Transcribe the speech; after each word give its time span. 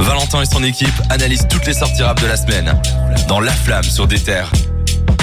Valentin 0.00 0.42
et 0.42 0.46
son 0.46 0.62
équipe 0.64 0.88
analysent 1.08 1.46
toutes 1.48 1.66
les 1.66 1.74
sorties 1.74 2.02
rap 2.02 2.20
de 2.20 2.26
la 2.26 2.36
semaine 2.36 2.74
dans 3.28 3.40
La 3.40 3.52
Flamme 3.52 3.84
sur 3.84 4.06
des 4.06 4.18
terres. 4.18 4.50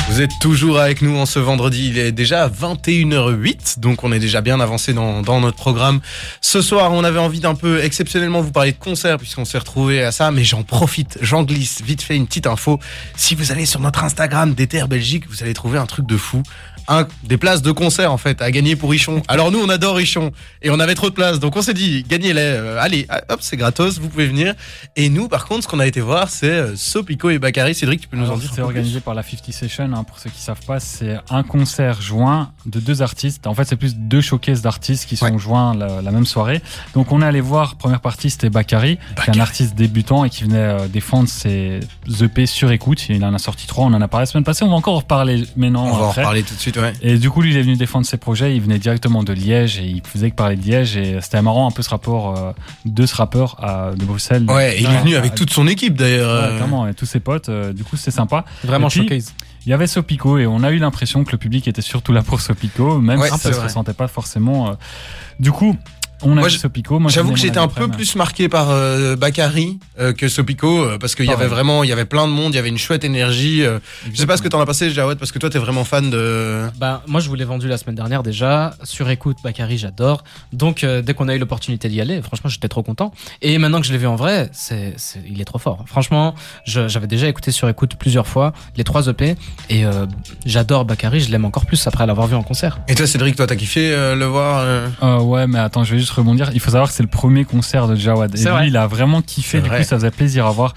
Vous 0.10 0.22
êtes 0.22 0.32
toujours 0.42 0.80
avec 0.80 1.02
nous 1.02 1.16
en 1.18 1.26
ce 1.26 1.40
vendredi, 1.40 1.88
il 1.90 1.98
est 1.98 2.12
déjà 2.12 2.50
21h08, 2.50 3.80
donc 3.80 4.04
on 4.04 4.12
est 4.12 4.20
déjà 4.20 4.42
bien 4.42 4.60
avancé 4.60 4.94
dans, 4.94 5.22
dans 5.22 5.40
notre 5.40 5.56
programme. 5.56 6.02
Ce 6.42 6.62
soir, 6.62 6.92
on 6.92 7.06
avait 7.06 7.20
envie 7.20 7.40
d'un 7.40 7.56
peu 7.56 7.82
exceptionnellement 7.82 8.42
vous 8.42 8.52
parler 8.52 8.74
de 8.74 8.78
concert 8.78 9.18
puisqu'on 9.18 9.46
s'est 9.46 9.58
retrouvé 9.58 10.04
à 10.04 10.12
ça, 10.12 10.32
mais 10.32 10.44
j'en 10.44 10.64
profite, 10.64 11.18
j'en 11.22 11.44
glisse 11.44 11.82
vite 11.82 12.02
fait 12.02 12.18
une 12.18 12.28
petite 12.28 12.48
info. 12.48 12.78
Si 13.16 13.36
vous 13.36 13.54
allez 13.54 13.66
sur 13.66 13.80
notre 13.80 14.04
Instagram 14.04 14.54
d'Ether 14.54 14.84
Belgique, 14.90 15.30
vous 15.30 15.44
allez 15.44 15.54
trouver 15.54 15.80
un 15.80 15.86
truc 15.86 16.06
de 16.06 16.18
fou 16.18 16.44
un, 16.88 17.08
des 17.24 17.38
places 17.38 17.62
de 17.62 17.72
concert 17.72 18.12
en 18.12 18.18
fait 18.18 18.42
à 18.42 18.52
gagner 18.52 18.76
pour 18.76 18.92
Richon. 18.92 19.22
Alors 19.28 19.52
nous 19.52 19.60
on 19.60 19.70
adore 19.70 19.96
Richon 19.96 20.32
et 20.62 20.70
on 20.70 20.80
avait 20.80 20.96
trop 20.96 21.10
de 21.10 21.16
places 21.16 21.40
donc 21.40 21.56
on 21.56 21.62
s'est 21.62 21.74
dit 21.74 22.04
gagnez-les. 22.08 22.42
Euh, 22.42 22.82
allez 22.82 23.08
hop 23.30 23.40
c'est 23.42 23.58
gratos 23.58 24.00
vous 24.00 24.10
pouvez 24.10 24.28
venir. 24.28 24.54
Et 24.96 25.10
nous 25.10 25.28
par 25.28 25.46
contre 25.46 25.64
ce 25.64 25.68
qu'on 25.68 25.80
a 25.80 25.88
été 25.88 26.02
voir 26.02 26.30
c'est 26.30 26.50
euh, 26.50 26.76
Sopico 26.76 27.30
et 27.30 27.40
Bakary. 27.40 27.76
Cédric 27.76 28.02
tu 28.02 28.08
peux 28.08 28.18
nous 28.18 28.30
en 28.30 28.38
dire 28.38 28.52
C'est 28.54 28.62
organisé 28.62 29.00
par 29.00 29.14
la 29.14 29.24
50 29.24 29.52
Session 29.54 29.92
hein, 29.94 30.04
pour 30.04 30.20
ceux 30.20 30.30
qui 30.30 30.42
savent 30.42 30.66
pas 30.66 30.80
c'est 30.80 31.18
un 31.30 31.44
concert 31.44 32.02
joint 32.02 32.52
de 32.66 32.80
deux 32.80 33.02
artistes. 33.02 33.48
En 33.48 33.54
fait 33.54 33.66
c'est 33.66 33.76
plus 33.76 33.96
deux 33.96 34.22
showcases 34.22 34.62
d'artistes 34.62 35.08
qui 35.08 35.18
sont 35.18 35.38
joints 35.38 35.76
la, 35.76 36.12
même 36.12 36.26
soirée. 36.26 36.62
Donc 36.94 37.12
on 37.12 37.22
est 37.22 37.26
allé 37.26 37.42
voir 37.42 37.76
première 37.76 38.02
partie 38.02 38.30
c'était 38.30 38.50
Bakary, 38.50 38.98
qui 39.24 39.32
est 39.32 39.38
un 39.38 39.40
artiste 39.40 39.76
débutant 39.76 40.26
et 40.26 40.30
qui 40.30 40.44
venait 40.44 40.58
euh, 40.58 40.88
défendre 40.88 41.30
ses 41.30 41.80
EP 42.22 42.46
sur 42.46 42.72
écoute. 42.72 43.08
Il 43.10 43.24
en 43.24 43.34
a 43.34 43.40
sorti 43.40 43.68
trois 43.68 43.86
on 43.86 43.94
en 43.94 44.02
a 44.02 44.08
parlé 44.08 44.24
la 44.24 44.26
semaine 44.28 44.44
passée 44.44 44.64
on 44.64 44.70
va 44.70 44.76
encore 44.76 44.96
en 44.96 45.00
reparler 45.00 45.46
maintenant. 45.56 45.86
On 45.86 45.98
va 45.98 46.06
en 46.06 46.10
reparler 46.10 46.44
tout 46.44 46.56
de 46.56 46.60
suite 46.60 46.71
et 47.02 47.18
du 47.18 47.30
coup, 47.30 47.42
lui, 47.42 47.52
il 47.52 47.58
est 47.58 47.62
venu 47.62 47.76
défendre 47.76 48.06
ses 48.06 48.18
projets. 48.18 48.56
Il 48.56 48.62
venait 48.62 48.80
directement 48.80 49.24
de 49.24 49.34
Liège 49.34 49.80
et 49.80 49.86
il 49.86 50.02
faisait 50.06 50.32
que 50.32 50.36
parler 50.36 50.56
de 50.56 50.62
Liège. 50.62 50.98
Et 50.98 51.20
c'était 51.22 51.42
marrant 51.42 51.68
un 51.68 51.72
peu 51.72 51.82
ce 51.82 51.90
rapport 51.90 52.38
euh, 52.38 52.52
de 52.86 53.06
ce 53.06 53.16
rappeur 53.16 53.56
à, 53.64 53.92
de 53.96 54.06
Bruxelles. 54.06 54.46
Ouais, 54.50 54.78
il 54.80 54.86
est 54.86 55.00
venu 55.00 55.16
avec 55.16 55.36
toute 55.36 55.52
son 55.52 55.68
équipe 55.68 55.96
d'ailleurs. 55.96 56.52
Ouais, 56.52 56.56
clairement, 56.58 56.88
et 56.88 56.94
tous 56.94 57.06
ses 57.06 57.20
potes. 57.20 57.50
Euh, 57.50 57.74
du 57.74 57.84
coup, 57.84 57.98
c'était 57.98 58.12
sympa. 58.12 58.46
Vraiment 58.64 58.90
showcase. 58.90 59.34
Il 59.66 59.70
y 59.70 59.74
avait 59.74 59.88
Sopico 59.88 60.40
et 60.40 60.48
on 60.48 60.64
a 60.64 60.72
eu 60.72 60.78
l'impression 60.78 61.24
que 61.24 61.32
le 61.32 61.38
public 61.38 61.68
était 61.68 61.84
surtout 61.84 62.14
là 62.14 62.24
pour 62.24 62.42
Sopico, 62.42 63.00
même 63.00 63.22
si 63.22 63.38
ça 63.38 63.54
se 63.54 63.60
ressentait 63.60 63.94
pas 63.94 64.08
forcément. 64.08 64.70
Euh. 64.70 64.74
Du 65.40 65.52
coup, 65.52 65.76
on 66.24 66.38
a 66.38 66.50
Sopico. 66.50 67.00
J'avoue 67.08 67.34
que 67.34 67.40
j'étais 67.40 67.58
un 67.58 67.68
peu 67.68 67.88
plus 67.88 68.16
marqué 68.16 68.50
par 68.50 68.70
euh, 68.70 69.16
Bakary 69.16 69.80
euh, 70.00 70.14
que 70.14 70.28
Sopico 70.28 70.84
euh, 70.84 70.98
parce 70.98 71.16
qu'il 71.16 71.26
y 71.26 71.32
avait 71.32 71.48
vraiment, 71.48 71.84
il 71.84 71.90
y 71.90 71.94
avait 71.94 72.06
plein 72.06 72.28
de 72.28 72.32
monde, 72.32 72.54
il 72.54 72.56
y 72.56 72.60
avait 72.60 72.70
une 72.70 72.78
chouette 72.78 73.04
énergie. 73.04 73.64
Euh. 73.64 73.80
je 74.12 74.18
sais 74.18 74.26
pas 74.26 74.38
ce 74.38 74.42
que 74.42 74.48
t'en 74.48 74.60
as 74.60 74.66
passé, 74.66 74.90
Jawad, 74.90 75.18
parce 75.18 75.32
que 75.32 75.40
toi 75.40 75.50
t'es 75.50 75.60
vraiment 75.60 75.84
fan 75.84 76.10
de. 76.10 76.68
Bah 76.78 77.04
moi 77.08 77.22
je 77.22 77.30
vous 77.30 77.36
l'ai 77.36 77.46
vendu 77.46 77.68
la 77.68 77.78
semaine 77.78 77.96
dernière 77.96 78.24
déjà. 78.24 78.76
Sur 78.84 79.10
écoute, 79.10 79.38
Bakary, 79.44 79.78
j'adore. 79.78 80.24
Donc 80.54 80.86
dès 80.86 81.14
qu'on 81.14 81.28
a 81.28 81.36
eu 81.36 81.40
l'opportunité 81.40 81.90
d'y 81.90 82.02
aller, 82.02 82.22
franchement 82.22 82.50
j'étais 82.50 82.68
trop 82.68 82.84
content. 82.84 83.12
Et 83.42 83.58
maintenant 83.58 83.82
que 83.82 83.88
je 83.88 83.92
l'ai 83.92 83.98
vu 83.98 84.08
en 84.08 84.16
vrai, 84.16 84.50
c'est, 84.54 84.96
il 85.28 85.42
est 85.42 85.46
trop 85.46 85.60
fort. 85.60 85.84
Franchement, 85.88 86.36
j'avais 86.66 87.08
déjà 87.08 87.28
écouté 87.28 87.52
sur 87.52 87.70
écoute 87.70 87.96
plusieurs 87.96 88.28
fois 88.28 88.54
les 88.76 88.84
trois 88.84 89.08
EP 89.08 89.36
et 89.70 89.84
j'adore 90.46 90.86
Bakary. 90.86 91.22
Je 91.22 91.32
l'aime 91.32 91.46
encore 91.46 91.66
plus 91.66 91.86
après 91.88 92.06
l'avoir 92.06 92.28
vu 92.28 92.36
en 92.36 92.44
concert. 92.44 92.80
Et 92.88 92.96
toi 92.96 93.08
Cédric, 93.08 93.36
toi 93.36 93.48
t'as 93.48 93.56
kiffé 93.56 93.92
le 93.92 94.26
voir 94.26 94.66
Ouais, 95.22 95.48
mais 95.48 95.60
attends, 95.60 95.84
je 95.84 95.94
vais 95.94 96.00
juste 96.00 96.11
rebondir. 96.14 96.52
Il 96.54 96.60
faut 96.60 96.72
savoir 96.72 96.90
que 96.90 96.96
c'est 96.96 97.04
le 97.04 97.10
premier 97.10 97.46
concert 97.46 97.88
de 97.88 97.96
Jawad. 97.96 98.38
Et 98.38 98.44
lui, 98.44 98.68
il 98.68 98.78
a 98.78 98.88
vraiment 98.88 99.22
kiffé. 99.22 99.62
Du 99.62 99.70
coup, 99.70 99.84
ça 99.84 99.98
faisait 99.98 100.12
plaisir 100.12 100.46
à 100.46 100.52
voir. 100.52 100.74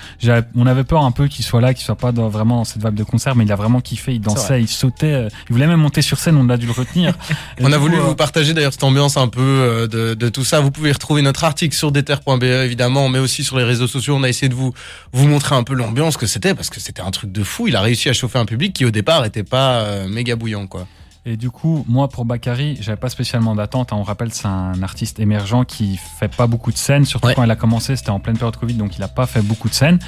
On 0.54 0.66
avait 0.66 0.84
peur 0.84 1.02
un 1.04 1.10
peu 1.10 1.28
qu'il 1.28 1.44
soit 1.44 1.60
là, 1.60 1.74
qu'il 1.74 1.84
soit 1.84 1.96
pas 1.96 2.10
vraiment 2.12 2.56
dans 2.56 2.64
cette 2.64 2.82
vague 2.82 2.94
de 2.94 3.04
concert, 3.04 3.36
mais 3.36 3.44
il 3.44 3.52
a 3.52 3.56
vraiment 3.56 3.80
kiffé. 3.80 4.14
Il 4.14 4.20
dansait, 4.20 4.60
il 4.60 4.68
sautait. 4.68 5.12
Euh, 5.12 5.28
il 5.48 5.52
voulait 5.52 5.66
même 5.66 5.80
monter 5.80 6.02
sur 6.02 6.18
scène. 6.18 6.36
On 6.36 6.48
a 6.48 6.56
dû 6.56 6.66
le 6.66 6.72
retenir. 6.72 7.14
on 7.60 7.72
a 7.72 7.78
voulu 7.78 7.96
euh, 7.96 8.00
vous 8.00 8.14
partager 8.14 8.54
d'ailleurs 8.54 8.72
cette 8.72 8.84
ambiance 8.84 9.16
un 9.16 9.28
peu 9.28 9.40
euh, 9.40 9.86
de, 9.86 10.14
de, 10.14 10.28
tout 10.28 10.44
ça. 10.44 10.60
Vous 10.60 10.70
pouvez 10.70 10.92
retrouver 10.92 11.22
notre 11.22 11.44
article 11.44 11.74
sur 11.74 11.92
deter.be 11.92 12.42
évidemment, 12.42 13.08
mais 13.08 13.18
aussi 13.18 13.44
sur 13.44 13.58
les 13.58 13.64
réseaux 13.64 13.86
sociaux. 13.86 14.16
On 14.16 14.22
a 14.22 14.28
essayé 14.28 14.48
de 14.48 14.54
vous 14.54 14.72
vous 15.12 15.26
montrer 15.26 15.54
un 15.54 15.62
peu 15.62 15.74
l'ambiance 15.74 16.16
que 16.16 16.26
c'était 16.26 16.54
parce 16.54 16.70
que 16.70 16.80
c'était 16.80 17.02
un 17.02 17.10
truc 17.10 17.32
de 17.32 17.42
fou. 17.42 17.68
Il 17.68 17.76
a 17.76 17.80
réussi 17.80 18.08
à 18.08 18.12
chauffer 18.12 18.38
un 18.38 18.46
public 18.46 18.72
qui 18.72 18.84
au 18.84 18.90
départ 18.90 19.24
était 19.24 19.44
pas 19.44 20.06
méga 20.06 20.36
bouillant 20.36 20.66
quoi. 20.66 20.86
Et 21.26 21.38
du 21.38 21.50
coup, 21.50 21.84
moi 21.88 22.08
pour 22.08 22.26
Bakary, 22.26 22.76
j'avais 22.80 22.98
pas 22.98 23.08
spécialement 23.08 23.54
d'attente. 23.54 23.92
Hein. 23.92 23.96
On 23.98 24.02
rappelle, 24.02 24.32
c'est 24.32 24.46
un 24.46 24.82
artiste 24.82 25.18
émergent 25.20 25.64
qui 25.64 25.96
fait 25.96 26.28
pas 26.28 26.46
beaucoup 26.46 26.70
de 26.70 26.76
scènes. 26.76 27.06
Surtout 27.06 27.28
quand 27.34 27.44
il 27.44 27.50
a 27.50 27.56
commencé, 27.56 27.96
c'était 27.96 28.10
en 28.10 28.20
pleine 28.20 28.36
période 28.36 28.56
Covid, 28.56 28.74
donc 28.74 28.96
il 28.96 29.02
a 29.02 29.08
pas 29.08 29.26
fait 29.26 29.40
beaucoup 29.40 29.70
de 29.70 29.74
scènes. 29.74 29.98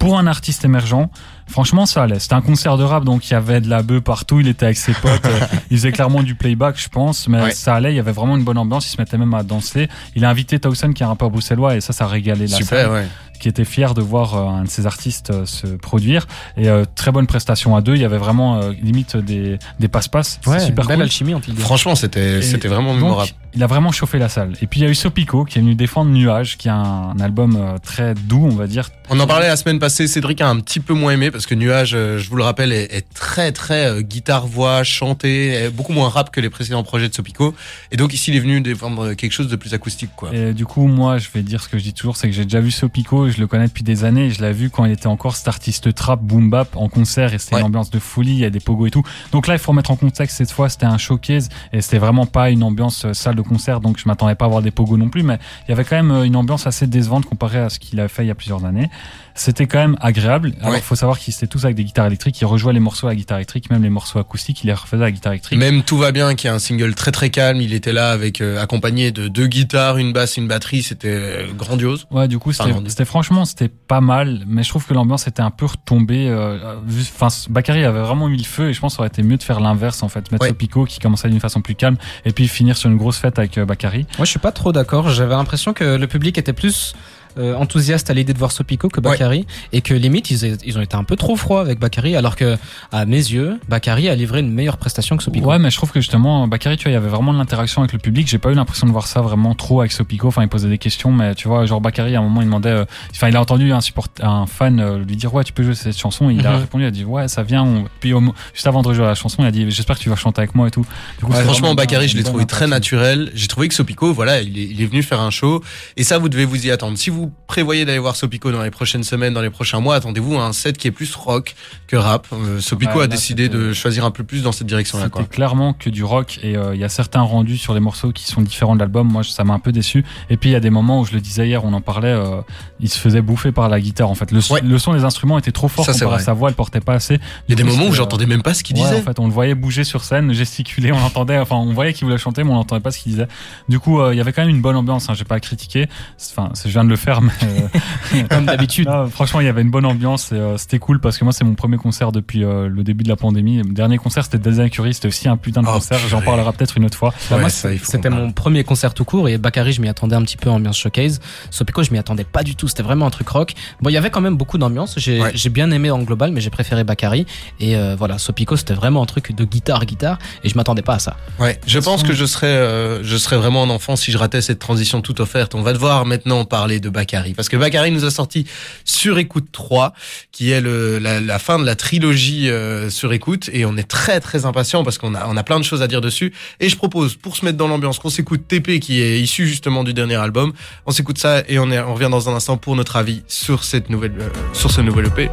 Pour 0.00 0.18
un 0.18 0.26
artiste 0.26 0.64
émergent, 0.64 1.10
franchement, 1.46 1.86
ça 1.86 2.02
allait. 2.02 2.18
C'était 2.18 2.34
un 2.34 2.40
concert 2.40 2.76
de 2.76 2.84
rap, 2.84 3.04
donc 3.04 3.28
il 3.28 3.32
y 3.32 3.36
avait 3.36 3.60
de 3.60 3.68
la 3.68 3.82
bœuf 3.82 4.02
partout. 4.02 4.40
Il 4.40 4.48
était 4.48 4.66
avec 4.66 4.76
ses 4.76 4.92
potes. 4.92 5.12
Euh, 5.24 5.46
il 5.70 5.78
faisait 5.78 5.92
clairement 5.92 6.22
du 6.22 6.34
playback, 6.34 6.78
je 6.78 6.88
pense, 6.88 7.28
mais 7.28 7.50
ça 7.52 7.74
allait. 7.74 7.92
Il 7.92 7.96
y 7.96 7.98
avait 7.98 8.12
vraiment 8.12 8.36
une 8.36 8.44
bonne 8.44 8.58
ambiance. 8.58 8.86
Il 8.86 8.90
se 8.90 9.00
mettait 9.00 9.16
même 9.16 9.32
à 9.32 9.42
danser. 9.42 9.88
Il 10.14 10.24
a 10.24 10.30
invité 10.30 10.58
Towson, 10.58 10.92
qui 10.92 11.02
est 11.02 11.06
un 11.06 11.08
rappeur 11.08 11.30
bruxellois, 11.30 11.76
et 11.76 11.80
ça, 11.80 11.92
ça 11.92 12.06
régalait 12.06 12.46
la 12.46 12.56
Super, 12.56 12.90
Ouais 12.92 13.06
qui 13.38 13.48
était 13.48 13.64
fier 13.64 13.94
de 13.94 14.00
voir 14.00 14.34
euh, 14.34 14.60
un 14.60 14.64
de 14.64 14.68
ces 14.68 14.86
artistes 14.86 15.30
euh, 15.30 15.44
se 15.44 15.66
produire. 15.66 16.26
Et 16.56 16.68
euh, 16.68 16.84
très 16.94 17.12
bonne 17.12 17.26
prestation 17.26 17.76
à 17.76 17.80
deux. 17.80 17.94
Il 17.94 18.00
y 18.00 18.04
avait 18.04 18.18
vraiment 18.18 18.68
limite 18.82 19.16
des, 19.16 19.58
des 19.78 19.88
passe-passe. 19.88 20.40
Ouais, 20.46 20.60
super 20.60 20.86
belle 20.86 21.02
alchimie 21.02 21.34
entre 21.34 21.54
Franchement, 21.56 21.94
c'était 21.94 22.42
c'était 22.42 22.68
vraiment 22.68 22.94
mémorable. 22.94 23.30
Il 23.54 23.62
a 23.62 23.66
vraiment 23.66 23.92
chauffé 23.92 24.18
la 24.18 24.28
salle. 24.28 24.54
Et 24.62 24.66
puis 24.66 24.80
il 24.80 24.82
y 24.82 24.86
a 24.86 24.90
eu 24.90 24.94
Sopico 24.94 25.44
qui 25.44 25.58
est 25.58 25.60
venu 25.60 25.74
défendre 25.74 26.10
Nuage, 26.10 26.56
qui 26.56 26.68
est 26.68 26.72
un, 26.72 27.14
album 27.20 27.76
très 27.82 28.14
doux, 28.14 28.48
on 28.50 28.56
va 28.56 28.66
dire. 28.66 28.90
On 29.10 29.20
en 29.20 29.26
parlait 29.26 29.46
la 29.46 29.56
semaine 29.56 29.78
passée. 29.78 30.08
Cédric 30.08 30.40
a 30.40 30.48
un 30.48 30.58
petit 30.58 30.80
peu 30.80 30.94
moins 30.94 31.12
aimé 31.12 31.30
parce 31.34 31.46
que 31.46 31.56
Nuage, 31.56 31.90
je 31.90 32.30
vous 32.30 32.36
le 32.36 32.44
rappelle, 32.44 32.72
est, 32.72 33.04
très 33.12 33.50
très 33.50 34.04
guitare-voix, 34.04 34.84
chanté, 34.84 35.68
beaucoup 35.74 35.92
moins 35.92 36.08
rap 36.08 36.30
que 36.30 36.40
les 36.40 36.48
précédents 36.48 36.84
projets 36.84 37.08
de 37.08 37.14
Sopico. 37.14 37.54
Et 37.90 37.96
donc 37.96 38.14
ici, 38.14 38.30
il 38.30 38.36
est 38.36 38.40
venu 38.40 38.60
défendre 38.60 39.14
quelque 39.14 39.32
chose 39.32 39.48
de 39.48 39.56
plus 39.56 39.74
acoustique, 39.74 40.10
quoi. 40.14 40.32
Et 40.32 40.52
du 40.52 40.64
coup, 40.64 40.86
moi, 40.86 41.18
je 41.18 41.28
vais 41.34 41.42
dire 41.42 41.60
ce 41.60 41.68
que 41.68 41.76
je 41.76 41.82
dis 41.82 41.92
toujours, 41.92 42.16
c'est 42.16 42.28
que 42.28 42.34
j'ai 42.34 42.44
déjà 42.44 42.60
vu 42.60 42.70
Sopico 42.70 43.24
je 43.30 43.40
le 43.40 43.46
connais 43.46 43.66
depuis 43.66 43.82
des 43.82 44.04
années. 44.04 44.30
Je 44.30 44.42
l'ai 44.42 44.52
vu 44.52 44.70
quand 44.70 44.84
il 44.84 44.92
était 44.92 45.06
encore 45.06 45.36
cet 45.36 45.48
artiste 45.48 45.94
trap, 45.94 46.20
boom 46.20 46.50
bap 46.50 46.76
en 46.76 46.88
concert 46.88 47.34
et 47.34 47.38
c'était 47.38 47.58
une 47.58 47.66
ambiance 47.66 47.90
de 47.90 47.98
folie. 47.98 48.32
Il 48.32 48.38
y 48.38 48.44
a 48.44 48.50
des 48.50 48.60
pogos 48.60 48.86
et 48.86 48.90
tout. 48.90 49.02
Donc 49.32 49.46
là, 49.46 49.54
il 49.54 49.58
faut 49.58 49.72
remettre 49.72 49.90
en 49.90 49.96
contexte. 49.96 50.36
Cette 50.36 50.50
fois, 50.50 50.68
c'était 50.68 50.86
un 50.86 50.98
showcase 50.98 51.48
et 51.72 51.80
c'était 51.80 51.98
vraiment 51.98 52.26
pas 52.26 52.50
une 52.50 52.62
ambiance 52.62 53.04
euh, 53.04 53.12
salle 53.12 53.34
de 53.34 53.42
concert. 53.42 53.80
Donc 53.80 53.98
je 53.98 54.04
m'attendais 54.06 54.34
pas 54.34 54.44
à 54.44 54.48
voir 54.48 54.62
des 54.62 54.70
pogos 54.70 54.96
non 54.96 55.08
plus, 55.08 55.22
mais 55.22 55.38
il 55.66 55.70
y 55.70 55.72
avait 55.72 55.84
quand 55.84 55.96
même 55.96 56.10
euh, 56.10 56.24
une 56.24 56.36
ambiance 56.36 56.66
assez 56.66 56.86
décevante 56.86 57.26
comparée 57.26 57.58
à 57.58 57.68
ce 57.68 57.78
qu'il 57.78 58.00
a 58.00 58.08
fait 58.08 58.24
il 58.24 58.28
y 58.28 58.30
a 58.30 58.34
plusieurs 58.34 58.64
années. 58.64 58.90
C'était 59.34 59.66
quand 59.66 59.78
même 59.78 59.96
agréable. 60.00 60.52
Alors, 60.62 60.76
faut 60.78 60.94
savoir 60.94 61.18
qu'ils 61.24 61.34
étaient 61.34 61.46
tous 61.46 61.64
avec 61.64 61.76
des 61.76 61.84
guitares 61.84 62.06
électriques. 62.06 62.40
Ils 62.40 62.44
rejouaient 62.44 62.72
les 62.72 62.80
morceaux 62.80 63.06
à 63.06 63.10
la 63.10 63.16
guitare 63.16 63.38
électrique, 63.38 63.70
même 63.70 63.82
les 63.82 63.90
morceaux 63.90 64.18
acoustiques, 64.18 64.62
il 64.62 64.68
les 64.68 64.74
refaisait 64.74 65.02
à 65.02 65.06
la 65.06 65.12
guitare 65.12 65.32
électrique. 65.32 65.58
Même 65.58 65.82
Tout 65.82 65.98
va 65.98 66.12
bien, 66.12 66.34
qui 66.34 66.46
est 66.46 66.50
un 66.50 66.58
single 66.58 66.94
très 66.94 67.12
très 67.12 67.30
calme. 67.30 67.60
Il 67.60 67.74
était 67.74 67.92
là 67.92 68.10
avec 68.10 68.40
euh, 68.40 68.62
accompagné 68.62 69.12
de 69.12 69.28
deux 69.28 69.46
guitares, 69.46 69.98
une 69.98 70.12
basse, 70.12 70.36
une 70.36 70.48
batterie. 70.48 70.82
C'était 70.82 71.08
euh, 71.08 71.52
grandiose. 71.52 72.06
Ouais, 72.10 72.28
du 72.28 72.38
coup, 72.38 72.52
c'était 72.52 73.04
franchement, 73.04 73.44
c'était 73.44 73.68
pas 73.68 74.00
mal. 74.00 74.44
Mais 74.46 74.62
je 74.62 74.68
trouve 74.68 74.86
que 74.86 74.94
l'ambiance 74.94 75.26
était 75.26 75.42
un 75.42 75.50
peu 75.50 75.66
retombée. 75.66 76.28
Euh, 76.28 76.76
enfin, 76.86 77.28
Bakary 77.50 77.84
avait 77.84 78.00
vraiment 78.00 78.28
mis 78.28 78.38
le 78.38 78.44
feu 78.44 78.68
et 78.68 78.72
je 78.72 78.80
pense 78.80 78.92
que 78.92 78.96
ça 78.96 79.02
aurait 79.02 79.08
été 79.08 79.22
mieux 79.22 79.36
de 79.36 79.42
faire 79.42 79.60
l'inverse 79.60 80.02
en 80.02 80.08
fait, 80.08 80.30
mettre 80.32 80.44
ouais. 80.44 80.52
Pico 80.52 80.84
qui 80.84 81.00
commençait 81.00 81.28
d'une 81.28 81.40
façon 81.40 81.60
plus 81.60 81.74
calme 81.74 81.96
et 82.24 82.32
puis 82.32 82.48
finir 82.48 82.76
sur 82.76 82.90
une 82.90 82.96
grosse 82.96 83.18
fête 83.18 83.38
avec 83.38 83.58
Bakary. 83.58 84.06
Moi, 84.18 84.24
je 84.24 84.30
suis 84.30 84.38
pas 84.38 84.52
trop 84.52 84.72
d'accord. 84.72 85.08
J'avais 85.08 85.34
l'impression 85.34 85.72
que 85.72 85.96
le 85.96 86.06
public 86.06 86.38
était 86.38 86.52
plus 86.52 86.94
euh, 87.38 87.54
enthousiaste 87.54 88.10
à 88.10 88.14
l'idée 88.14 88.32
de 88.32 88.38
voir 88.38 88.52
Sopico 88.52 88.88
que 88.88 89.00
Bakary 89.00 89.46
et 89.72 89.80
que 89.80 89.94
limite 89.94 90.30
ils, 90.30 90.56
ils, 90.64 90.78
ont 90.78 90.82
été 90.82 90.96
un 90.96 91.04
peu 91.04 91.16
trop 91.16 91.36
froids 91.36 91.60
avec 91.60 91.78
Bakary 91.78 92.16
alors 92.16 92.36
que 92.36 92.56
à 92.92 93.06
mes 93.06 93.16
yeux 93.16 93.58
Bakary 93.68 94.08
a 94.08 94.14
livré 94.14 94.40
une 94.40 94.52
meilleure 94.52 94.76
prestation 94.76 95.16
que 95.16 95.22
Sopico. 95.22 95.48
Ouais 95.48 95.58
mais 95.58 95.70
je 95.70 95.76
trouve 95.76 95.90
que 95.90 96.00
justement 96.00 96.46
Bakary 96.46 96.76
tu 96.76 96.84
vois 96.84 96.92
il 96.92 96.94
y 96.94 96.96
avait 96.96 97.08
vraiment 97.08 97.32
de 97.32 97.38
l'interaction 97.38 97.82
avec 97.82 97.92
le 97.92 97.98
public. 97.98 98.28
J'ai 98.28 98.38
pas 98.38 98.50
eu 98.50 98.54
l'impression 98.54 98.86
de 98.86 98.92
voir 98.92 99.06
ça 99.06 99.20
vraiment 99.20 99.54
trop 99.54 99.80
avec 99.80 99.92
Sopico. 99.92 100.28
Enfin 100.28 100.42
il 100.42 100.48
posait 100.48 100.68
des 100.68 100.78
questions 100.78 101.12
mais 101.12 101.34
tu 101.34 101.48
vois 101.48 101.66
genre 101.66 101.80
Bakary 101.80 102.16
à 102.16 102.20
un 102.20 102.22
moment 102.22 102.40
il 102.40 102.46
demandait 102.46 102.68
euh, 102.68 102.84
enfin 103.12 103.28
il 103.28 103.36
a 103.36 103.40
entendu 103.40 103.72
un 103.72 103.80
support 103.80 104.06
un 104.20 104.46
fan 104.46 104.80
euh, 104.80 104.98
lui 104.98 105.16
dire 105.16 105.32
ouais 105.34 105.44
tu 105.44 105.52
peux 105.52 105.62
jouer 105.62 105.74
cette 105.74 105.98
chanson. 105.98 106.30
Et 106.30 106.34
il 106.34 106.46
a 106.46 106.52
mhm. 106.52 106.60
répondu 106.60 106.84
il 106.84 106.86
a 106.86 106.90
dit 106.90 107.04
ouais 107.04 107.28
ça 107.28 107.42
vient 107.42 107.84
puis 108.00 108.12
juste 108.52 108.66
avant 108.66 108.82
de 108.82 108.92
jouer 108.92 109.04
à 109.04 109.08
la 109.08 109.14
chanson 109.14 109.42
il 109.42 109.46
a 109.46 109.50
dit 109.50 109.68
j'espère 109.70 109.98
que 109.98 110.02
tu 110.02 110.08
vas 110.08 110.16
chanter 110.16 110.40
avec 110.40 110.54
moi 110.54 110.68
et 110.68 110.70
tout. 110.70 110.86
Du 111.18 111.24
coup, 111.24 111.32
franchement 111.32 111.74
Bakary 111.74 112.08
je 112.08 112.16
l'ai 112.16 112.22
trouvé 112.22 112.46
très 112.46 112.66
naturel. 112.66 113.30
J'ai 113.34 113.48
trouvé 113.48 113.68
que 113.68 113.74
Sopico 113.74 114.12
voilà 114.12 114.40
il 114.40 114.58
est, 114.58 114.64
il 114.64 114.80
est 114.80 114.86
venu 114.86 115.02
faire 115.02 115.20
un 115.20 115.30
show. 115.30 115.62
Et 115.96 116.04
ça 116.04 116.18
vous 116.18 116.28
devez 116.28 116.44
vous 116.44 116.66
y 116.66 116.70
attendre. 116.70 116.96
Si 116.98 117.10
vous 117.10 117.23
prévoyez 117.46 117.84
d'aller 117.84 117.98
voir 117.98 118.16
Sopico 118.16 118.50
dans 118.50 118.62
les 118.62 118.70
prochaines 118.70 119.04
semaines, 119.04 119.34
dans 119.34 119.40
les 119.42 119.50
prochains 119.50 119.80
mois, 119.80 119.96
attendez-vous 119.96 120.36
à 120.36 120.44
un 120.44 120.52
set 120.52 120.76
qui 120.76 120.88
est 120.88 120.90
plus 120.90 121.14
rock 121.14 121.54
que 121.86 121.96
rap. 121.96 122.26
Euh, 122.32 122.60
Sopico 122.60 123.00
a 123.00 123.06
décidé 123.06 123.48
de 123.48 123.72
choisir 123.72 124.04
un 124.04 124.10
peu 124.10 124.24
plus 124.24 124.42
dans 124.42 124.52
cette 124.52 124.66
direction-là. 124.66 125.08
C'était 125.12 125.28
clairement 125.28 125.72
que 125.72 125.90
du 125.90 126.04
rock 126.04 126.38
et 126.42 126.56
euh, 126.56 126.74
il 126.74 126.80
y 126.80 126.84
a 126.84 126.88
certains 126.88 127.20
rendus 127.20 127.58
sur 127.58 127.74
les 127.74 127.80
morceaux 127.80 128.12
qui 128.12 128.24
sont 128.24 128.40
différents 128.42 128.74
de 128.74 128.80
l'album. 128.80 129.10
Moi, 129.10 129.22
ça 129.22 129.44
m'a 129.44 129.54
un 129.54 129.58
peu 129.58 129.72
déçu. 129.72 130.04
Et 130.30 130.36
puis 130.36 130.50
il 130.50 130.52
y 130.52 130.56
a 130.56 130.60
des 130.60 130.70
moments 130.70 131.00
où 131.00 131.04
je 131.04 131.12
le 131.12 131.20
disais 131.20 131.46
hier, 131.46 131.64
on 131.64 131.72
en 131.72 131.80
parlait, 131.80 132.08
euh, 132.08 132.40
il 132.80 132.88
se 132.88 132.98
faisait 132.98 133.22
bouffer 133.22 133.52
par 133.52 133.68
la 133.68 133.80
guitare. 133.80 134.10
En 134.10 134.14
fait, 134.14 134.30
le, 134.30 134.40
le 134.62 134.78
son 134.78 134.94
des 134.94 135.04
instruments 135.04 135.38
était 135.38 135.52
trop 135.52 135.68
fort. 135.68 135.84
Ça, 135.84 135.92
sa 135.92 136.32
voix, 136.32 136.48
elle 136.48 136.54
portait 136.54 136.80
pas 136.80 136.94
assez. 136.94 137.18
Il 137.48 137.50
y 137.50 137.52
a 137.52 137.56
des 137.56 137.64
moments 137.64 137.86
où 137.86 137.92
j'entendais 137.92 138.26
même 138.26 138.42
pas 138.42 138.54
ce 138.54 138.62
qu'il 138.62 138.76
disait. 138.76 138.98
En 138.98 139.02
fait, 139.02 139.18
on 139.18 139.26
le 139.26 139.32
voyait 139.32 139.54
bouger 139.54 139.84
sur 139.84 140.04
scène, 140.04 140.32
gesticuler, 140.44 140.92
on 140.92 140.98
entendait, 141.02 141.38
enfin, 141.38 141.56
on 141.56 141.72
voyait 141.72 141.92
qu'il 141.92 142.04
voulait 142.04 142.18
chanter, 142.18 142.44
mais 142.44 142.50
on 142.50 142.54
n'entendait 142.54 142.82
pas 142.82 142.90
ce 142.90 142.98
qu'il 142.98 143.12
disait. 143.12 143.28
Du 143.68 143.78
coup, 143.78 144.00
il 144.10 144.16
y 144.16 144.20
avait 144.20 144.32
quand 144.32 144.42
même 144.42 144.54
une 144.54 144.62
bonne 144.62 144.76
ambiance. 144.76 145.08
Hein, 145.08 145.14
J'ai 145.14 145.24
pas 145.24 145.36
à 145.36 145.40
critiquer. 145.40 145.88
Enfin, 146.30 146.50
je 146.64 146.70
viens 146.70 146.84
de 146.84 146.88
le 146.88 146.96
faire 146.96 147.13
mais 147.20 147.32
euh, 148.14 148.22
Comme 148.30 148.46
d'habitude. 148.46 148.88
franchement, 149.10 149.40
il 149.40 149.46
y 149.46 149.48
avait 149.48 149.62
une 149.62 149.70
bonne 149.70 149.86
ambiance 149.86 150.32
et 150.32 150.36
euh, 150.36 150.56
c'était 150.56 150.78
cool 150.78 151.00
parce 151.00 151.18
que 151.18 151.24
moi, 151.24 151.32
c'est 151.32 151.44
mon 151.44 151.54
premier 151.54 151.76
concert 151.76 152.12
depuis 152.12 152.44
euh, 152.44 152.68
le 152.68 152.82
début 152.84 153.04
de 153.04 153.08
la 153.08 153.16
pandémie. 153.16 153.58
Le 153.58 153.72
dernier 153.72 153.98
concert, 153.98 154.24
c'était 154.24 154.38
Des 154.38 154.60
Incuries, 154.60 154.94
c'était 154.94 155.08
aussi 155.08 155.28
un 155.28 155.36
putain 155.36 155.62
de 155.62 155.66
Oh, 155.68 155.72
concert. 155.74 155.98
J'en 156.08 156.20
parlerai 156.22 156.52
peut-être 156.52 156.76
une 156.76 156.84
autre 156.84 156.96
fois. 156.98 157.12
Bah, 157.30 157.36
Ouais, 157.36 157.40
moi, 157.42 157.50
c'était 157.50 158.10
mon 158.10 158.32
premier 158.32 158.64
concert 158.64 158.94
tout 158.94 159.04
court 159.04 159.28
et 159.28 159.38
Bakary, 159.38 159.72
je 159.72 159.80
m'y 159.80 159.88
attendais 159.88 160.16
un 160.16 160.22
petit 160.22 160.36
peu 160.36 160.50
ambiance 160.50 160.76
showcase. 160.78 161.20
Sopico, 161.50 161.82
je 161.82 161.90
m'y 161.90 161.98
attendais 161.98 162.24
pas 162.24 162.42
du 162.42 162.54
tout. 162.56 162.68
C'était 162.68 162.82
vraiment 162.82 163.06
un 163.06 163.10
truc 163.10 163.28
rock. 163.28 163.54
Bon, 163.80 163.90
il 163.90 163.92
y 163.92 163.96
avait 163.96 164.10
quand 164.10 164.20
même 164.20 164.36
beaucoup 164.36 164.58
d'ambiance. 164.58 164.94
J'ai 164.98 165.20
Ouais. 165.20 165.30
j'ai 165.34 165.48
bien 165.48 165.70
aimé 165.70 165.90
en 165.90 166.00
global, 166.02 166.32
mais 166.32 166.40
j'ai 166.40 166.50
préféré 166.50 166.84
Bakary. 166.84 167.24
Et 167.60 167.76
euh, 167.76 167.94
voilà, 167.96 168.18
Sopico, 168.18 168.56
c'était 168.56 168.74
vraiment 168.74 169.02
un 169.02 169.06
truc 169.06 169.34
de 169.34 169.44
guitare, 169.44 169.84
guitare. 169.86 170.18
Et 170.42 170.48
je 170.48 170.56
m'attendais 170.56 170.82
pas 170.82 170.94
à 170.94 170.98
ça. 170.98 171.16
Ouais, 171.38 171.60
je 171.66 171.78
pense 171.78 172.02
que 172.02 172.12
je 172.12 172.24
serais, 172.24 172.46
euh, 172.46 173.02
je 173.04 173.16
serais 173.16 173.36
vraiment 173.36 173.62
un 173.62 173.70
enfant 173.70 173.96
si 173.96 174.10
je 174.12 174.18
ratais 174.18 174.40
cette 174.42 174.58
transition 174.58 175.00
toute 175.02 175.20
offerte. 175.20 175.54
On 175.54 175.62
va 175.62 175.72
devoir 175.72 176.04
maintenant 176.06 176.44
parler 176.44 176.80
de 176.80 176.88
Bakary 176.88 177.03
parce 177.36 177.48
que 177.48 177.56
Bakary 177.56 177.90
nous 177.90 178.04
a 178.04 178.10
sorti 178.10 178.46
Sur 178.84 179.18
écoute 179.18 179.46
3, 179.52 179.92
qui 180.32 180.50
est 180.50 180.60
la, 180.60 181.38
fin 181.38 181.58
de 181.58 181.64
la 181.64 181.76
trilogie 181.76 182.48
euh, 182.50 182.90
Sur 182.90 183.12
écoute, 183.12 183.50
et 183.52 183.64
on 183.64 183.76
est 183.76 183.88
très 183.88 184.20
très 184.20 184.46
impatient 184.46 184.84
parce 184.84 184.98
qu'on 184.98 185.14
a, 185.14 185.26
on 185.26 185.36
a 185.36 185.42
plein 185.42 185.58
de 185.58 185.64
choses 185.64 185.82
à 185.82 185.86
dire 185.86 186.00
dessus. 186.00 186.32
Et 186.60 186.68
je 186.68 186.76
propose, 186.76 187.16
pour 187.16 187.36
se 187.36 187.44
mettre 187.44 187.58
dans 187.58 187.68
l'ambiance, 187.68 187.98
qu'on 187.98 188.10
s'écoute 188.10 188.46
TP 188.48 188.80
qui 188.80 189.00
est 189.00 189.20
issu 189.20 189.46
justement 189.46 189.84
du 189.84 189.94
dernier 189.94 190.16
album. 190.16 190.52
On 190.86 190.90
s'écoute 190.90 191.18
ça 191.18 191.42
et 191.48 191.58
on, 191.58 191.70
est, 191.70 191.80
on 191.80 191.94
revient 191.94 192.10
dans 192.10 192.28
un 192.28 192.34
instant 192.34 192.56
pour 192.56 192.76
notre 192.76 192.96
avis 192.96 193.22
sur 193.28 193.64
cette 193.64 193.90
nouvelle, 193.90 194.14
euh, 194.20 194.28
sur 194.52 194.70
ce 194.70 194.80
nouvel 194.80 195.06
EP. 195.06 195.30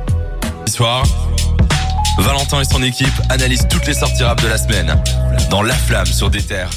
Ce 0.67 0.73
soir, 0.73 1.03
Valentin 2.19 2.61
et 2.61 2.65
son 2.65 2.83
équipe 2.83 3.07
analysent 3.29 3.67
toutes 3.69 3.87
les 3.87 3.93
sorties 3.93 4.23
rap 4.23 4.41
de 4.41 4.47
la 4.47 4.57
semaine 4.57 5.01
dans 5.49 5.61
La 5.61 5.73
Flamme 5.73 6.05
sur 6.05 6.29
des 6.29 6.41
terres. 6.41 6.69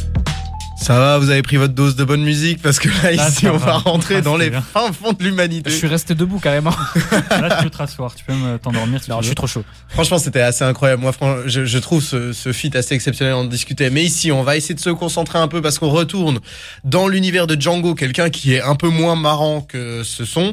Ça 0.85 0.99
va, 0.99 1.17
vous 1.17 1.31
avez 1.31 1.41
pris 1.41 1.57
votre 1.57 1.73
dose 1.73 1.97
de 1.97 2.05
bonne 2.05 2.23
musique 2.23 2.61
parce 2.61 2.79
que 2.79 2.89
là, 2.91 3.11
Là, 3.13 3.29
ici, 3.31 3.49
on 3.49 3.57
va. 3.57 3.67
va 3.67 3.73
rentrer 3.79 4.21
dans 4.21 4.37
les 4.37 4.51
bien. 4.51 4.61
fins 4.61 4.93
fonds 4.93 5.15
de 5.15 5.25
l'humanité. 5.25 5.71
Je 5.71 5.75
suis 5.77 5.87
resté 5.87 6.15
debout 6.15 6.39
carrément. 6.41 6.75
Là, 7.31 7.57
tu 7.57 7.65
peux 7.65 7.71
te 7.71 7.77
rasseoir, 7.79 8.15
tu 8.15 8.23
peux 8.23 8.35
me 8.35 8.59
t'endormir 8.59 9.03
si 9.03 9.09
Non, 9.09 9.17
tu 9.17 9.23
je 9.23 9.27
suis 9.29 9.35
trop 9.35 9.47
chaud. 9.47 9.65
Franchement, 9.89 10.19
c'était 10.19 10.43
assez 10.43 10.63
incroyable. 10.63 11.01
Moi, 11.01 11.13
je 11.47 11.79
trouve 11.79 12.03
ce, 12.03 12.35
ce 12.35 12.53
feat 12.53 12.77
assez 12.77 12.95
exceptionnel 12.95 13.33
en 13.33 13.45
discuter. 13.47 13.89
Mais 13.89 14.05
ici, 14.05 14.31
on 14.31 14.43
va 14.43 14.59
essayer 14.59 14.75
de 14.75 14.81
se 14.81 14.91
concentrer 14.91 15.39
un 15.39 15.49
peu 15.49 15.63
parce 15.63 15.79
qu'on 15.79 15.89
retourne 15.89 16.41
dans 16.85 17.09
l'univers 17.09 17.47
de 17.47 17.59
Django, 17.59 17.95
quelqu'un 17.95 18.29
qui 18.29 18.53
est 18.53 18.61
un 18.61 18.75
peu 18.75 18.89
moins 18.89 19.17
marrant 19.17 19.63
que 19.63 20.03
ce 20.05 20.27
son. 20.27 20.53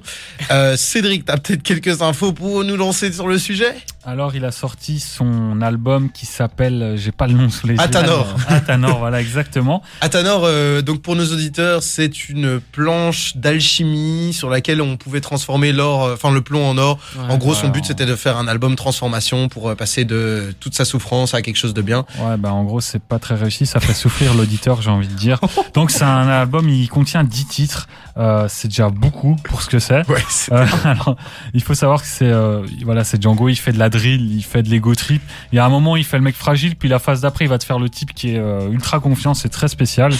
Euh, 0.49 0.77
Cédric, 0.77 1.25
t'as 1.25 1.35
peut-être 1.35 1.61
quelques 1.63 2.01
infos 2.01 2.31
pour 2.31 2.63
nous 2.63 2.77
lancer 2.77 3.11
sur 3.11 3.27
le 3.27 3.37
sujet? 3.37 3.75
Alors, 4.03 4.36
il 4.36 4.45
a 4.45 4.51
sorti 4.51 5.00
son 5.00 5.62
album 5.62 6.09
qui 6.12 6.25
s'appelle, 6.25 6.81
euh, 6.81 6.98
j'ai 6.98 7.12
pas 7.12 7.27
le 7.27 7.33
nom 7.33 7.50
sous 7.51 7.68
les 7.68 7.75
yeux. 7.75 7.80
Athanor. 7.81 8.36
Athanor, 8.48 8.98
voilà, 8.98 9.21
exactement. 9.21 9.83
Athanor, 10.01 10.42
euh, 10.45 10.81
donc 10.81 11.03
pour 11.03 11.15
nos 11.15 11.25
auditeurs, 11.31 11.83
c'est 11.83 12.30
une 12.30 12.59
planche 12.59 13.38
d'alchimie 13.38 14.33
sur 14.33 14.50
laquelle 14.50 14.81
on 14.81 14.98
pouvait 14.98 15.21
transformer 15.21 15.71
l'or, 15.71 16.03
euh, 16.03 16.13
enfin 16.15 16.31
le 16.31 16.42
plomb 16.42 16.68
en 16.68 16.77
or. 16.80 16.98
en 17.30 17.38
gros, 17.38 17.53
son 17.53 17.69
but 17.69 17.86
c'était 17.86 18.07
de 18.07 18.15
faire 18.15 18.38
un 18.38 18.48
album 18.48 18.75
transformation 18.75 19.50
pour 19.50 19.69
euh, 19.69 19.75
passer 19.75 20.03
de 20.03 20.53
toute 20.59 20.74
sa 20.74 20.83
souffrance 20.83 21.36
à 21.36 21.44
quelque 21.44 21.57
chose 21.57 21.75
de 21.75 21.83
bien. 21.83 22.06
Ouais, 22.19 22.38
bah 22.38 22.51
en 22.53 22.63
gros, 22.63 22.81
c'est 22.81 23.01
pas 23.03 23.19
très 23.19 23.36
réussi. 23.36 23.68
Ça 23.68 23.80
fait 23.80 23.94
souffrir 23.94 24.33
l'auditeur, 24.33 24.81
j'ai 24.81 24.89
envie 24.89 25.07
de 25.09 25.13
dire. 25.13 25.39
Donc, 25.75 25.92
c'est 25.92 26.03
un 26.03 26.27
album, 26.27 26.68
il 26.69 26.88
contient 26.89 27.24
10 27.24 27.45
titres. 27.45 27.88
Euh, 28.18 28.48
c'est 28.50 28.68
déjà 28.68 28.89
beaucoup 28.89 29.36
pour 29.44 29.62
ce 29.62 29.69
que 29.69 29.80
c'est. 29.80 30.07
Ouais, 30.09 30.24
Euh, 30.51 30.65
alors, 30.83 31.15
il 31.53 31.62
faut 31.63 31.75
savoir 31.75 32.01
que 32.01 32.07
c'est 32.07 32.25
euh, 32.25 32.65
voilà, 32.83 33.03
c'est 33.03 33.21
Django. 33.21 33.48
Il 33.50 33.56
fait 33.56 33.71
de 33.71 33.80
la 33.80 33.89
drill, 33.91 34.35
il 34.35 34.41
fait 34.43 34.63
de 34.63 34.69
l'ego 34.69 34.95
trip. 34.95 35.21
Il 35.51 35.57
y 35.57 35.59
a 35.59 35.65
un 35.65 35.69
moment, 35.69 35.95
il 35.95 36.03
fait 36.03 36.17
le 36.17 36.23
mec 36.23 36.35
fragile, 36.35 36.75
puis 36.75 36.89
la 36.89 36.97
phase 36.97 37.21
d'après, 37.21 37.45
il 37.45 37.49
va 37.49 37.59
te 37.59 37.63
faire 37.65 37.77
le 37.77 37.89
type 37.89 38.13
qui 38.15 38.29
est 38.31 38.39
euh, 38.39 38.71
ultra 38.71 38.99
confiant. 38.99 39.35
C'est 39.35 39.49
très 39.49 39.67
spécial. 39.67 40.11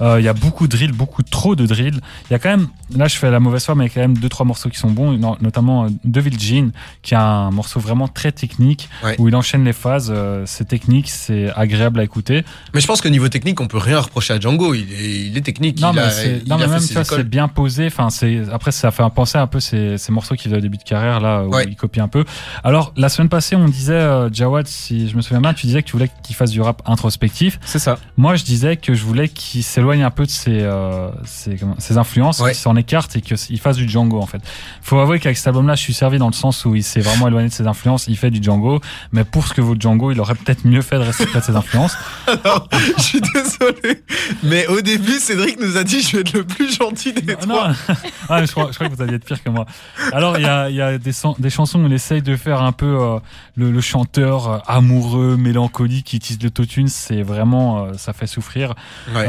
Euh, 0.00 0.16
il 0.18 0.24
y 0.24 0.28
a 0.28 0.32
beaucoup 0.32 0.66
de 0.66 0.76
drill, 0.76 0.90
beaucoup 0.92 1.22
trop 1.22 1.54
de 1.54 1.66
drill. 1.66 2.00
Il 2.28 2.32
y 2.32 2.34
a 2.34 2.38
quand 2.40 2.48
même, 2.50 2.66
là, 2.96 3.06
je 3.06 3.16
fais 3.16 3.30
la 3.30 3.38
mauvaise 3.38 3.64
foi, 3.64 3.74
mais 3.76 3.84
il 3.84 3.88
y 3.88 3.90
a 3.90 3.94
quand 3.94 4.00
même 4.00 4.18
deux 4.18 4.28
trois 4.28 4.44
morceaux 4.46 4.68
qui 4.70 4.78
sont 4.78 4.90
bons, 4.90 5.12
no- 5.12 5.36
notamment 5.40 5.84
euh, 5.84 5.88
Devil 6.04 6.36
Jean, 6.38 6.70
qui 7.02 7.14
a 7.14 7.22
un 7.22 7.50
morceau 7.52 7.78
vraiment 7.78 8.08
très 8.08 8.32
technique 8.32 8.88
Ouais. 9.04 9.14
où 9.18 9.28
il 9.28 9.36
enchaîne 9.36 9.64
les 9.64 9.72
phases. 9.72 10.12
c'est 10.46 10.66
technique, 10.66 11.08
c'est 11.08 11.50
agréable 11.54 12.00
à 12.00 12.04
écouter. 12.04 12.44
Mais 12.74 12.80
je 12.80 12.86
pense 12.86 13.00
que 13.00 13.08
niveau 13.08 13.28
technique, 13.28 13.60
on 13.60 13.66
peut 13.66 13.78
rien 13.78 14.00
reprocher 14.00 14.34
à 14.34 14.40
Django. 14.40 14.74
Il 14.74 14.92
est, 14.92 15.26
il 15.28 15.36
est 15.36 15.40
technique. 15.42 15.80
Non, 15.80 15.90
il 15.92 15.96
mais, 15.96 16.00
a, 16.02 16.24
il 16.26 16.48
non, 16.48 16.56
a 16.56 16.66
même 16.66 16.80
ça, 16.80 17.04
c'est 17.04 17.22
bien 17.28 17.48
posé. 17.48 17.86
Enfin, 17.86 18.10
c'est 18.10 18.42
après, 18.52 18.72
ça 18.72 18.90
fait 18.90 19.02
penser 19.14 19.38
un 19.38 19.46
peu 19.46 19.60
ces, 19.60 19.98
ces 19.98 20.12
morceaux 20.12 20.34
qu'il 20.34 20.44
faisait 20.50 20.56
au 20.58 20.60
début 20.62 20.78
de 20.78 20.82
carrière 20.82 21.20
là 21.20 21.44
où 21.44 21.54
Ouais. 21.54 21.64
il 21.68 21.76
copie 21.76 22.00
un 22.00 22.08
peu. 22.08 22.24
Alors, 22.64 22.92
la 22.96 23.08
semaine 23.18 23.28
passée, 23.28 23.56
on 23.56 23.68
disait 23.68 23.92
euh, 23.94 24.28
Jawad, 24.32 24.66
si 24.66 25.08
je 25.08 25.16
me 25.16 25.22
souviens 25.22 25.40
bien, 25.40 25.52
tu 25.54 25.66
disais 25.66 25.82
que 25.82 25.86
tu 25.88 25.92
voulais 25.92 26.10
qu'il 26.22 26.34
fasse 26.36 26.50
du 26.50 26.60
rap 26.60 26.82
introspectif. 26.86 27.58
C'est 27.64 27.78
ça. 27.78 27.98
Moi, 28.16 28.36
je 28.36 28.44
disais 28.44 28.76
que 28.76 28.94
je 28.94 29.04
voulais 29.04 29.28
qu'il 29.28 29.62
s'éloigne 29.62 30.02
un 30.02 30.10
peu 30.10 30.24
de 30.24 30.30
ses, 30.30 30.60
euh, 30.62 31.10
ses, 31.24 31.56
comment- 31.56 31.74
ses 31.78 31.98
influences, 31.98 32.40
Ouais. 32.40 32.50
qu'il 32.52 32.58
s'en 32.60 32.76
écarte 32.76 33.14
et 33.16 33.20
qu'il 33.20 33.60
fasse 33.60 33.76
du 33.76 33.88
Django 33.88 34.20
en 34.20 34.26
fait. 34.26 34.40
Faut 34.82 34.98
avouer 34.98 35.18
qu'avec 35.18 35.36
cet 35.36 35.48
album-là, 35.48 35.74
je 35.74 35.82
suis 35.82 35.94
servi 35.94 36.18
dans 36.18 36.28
le 36.28 36.32
sens 36.32 36.64
où 36.64 36.74
il 36.74 36.82
s'est 36.84 37.00
vraiment 37.00 37.28
éloigné 37.28 37.48
de 37.48 37.52
ses 37.52 37.66
influences. 37.66 38.06
Il 38.08 38.16
fait 38.16 38.30
du 38.30 38.42
Django, 38.42 38.80
mais 39.12 39.24
pour 39.24 39.46
ce 39.46 39.54
que 39.54 39.60
vaut 39.60 39.74
Django, 39.78 40.12
il 40.12 40.20
aurait 40.20 40.34
peut-être 40.34 40.64
mieux 40.64 40.82
fait 40.82 40.96
de 40.98 41.02
rester 41.02 41.26
près 41.26 41.40
de 41.40 41.44
ses 41.44 41.56
influences. 41.56 41.96
Alors, 42.44 42.68
je 42.96 43.02
suis 43.02 43.20
désolé. 43.20 44.02
Mais 44.44 44.66
au 44.68 44.80
début, 44.80 45.18
Cédric 45.18 45.60
nous 45.60 45.76
a 45.76 45.84
dit 45.84 46.00
je 46.02 46.16
vais 46.16 46.20
être 46.20 46.32
le 46.32 46.44
plus 46.44 46.72
gentil 46.76 47.12
des 47.12 47.34
Non, 47.46 47.54
trois. 47.56 47.70
ah, 48.28 48.44
je, 48.46 48.50
crois, 48.52 48.68
je 48.70 48.76
crois 48.76 48.88
que 48.88 48.94
vous 48.94 49.02
alliez 49.02 49.14
être 49.14 49.24
pire 49.24 49.42
que 49.42 49.50
moi. 49.50 49.66
Alors, 50.12 50.38
il 50.38 50.42
y 50.44 50.46
a, 50.46 50.70
y 50.70 50.80
a 50.80 50.98
des, 50.98 51.12
des 51.38 51.50
chansons 51.50 51.82
où 51.82 51.86
il 51.86 51.92
essaye 51.92 52.22
de 52.22 52.36
faire 52.36 52.62
un 52.62 52.72
peu 52.72 52.86
euh, 53.08 53.20
le, 53.56 53.70
le 53.70 53.80
chanteur 53.80 54.48
euh, 54.48 54.58
amoureux, 54.66 55.36
mélancolique, 55.36 56.06
qui 56.06 56.16
utilise 56.16 56.42
l'autotune. 56.42 56.88
C'est 56.88 57.22
vraiment, 57.22 57.84
euh, 57.84 57.92
ça 57.94 58.12
fait 58.12 58.26
souffrir. 58.26 58.74
Ouais. 59.14 59.26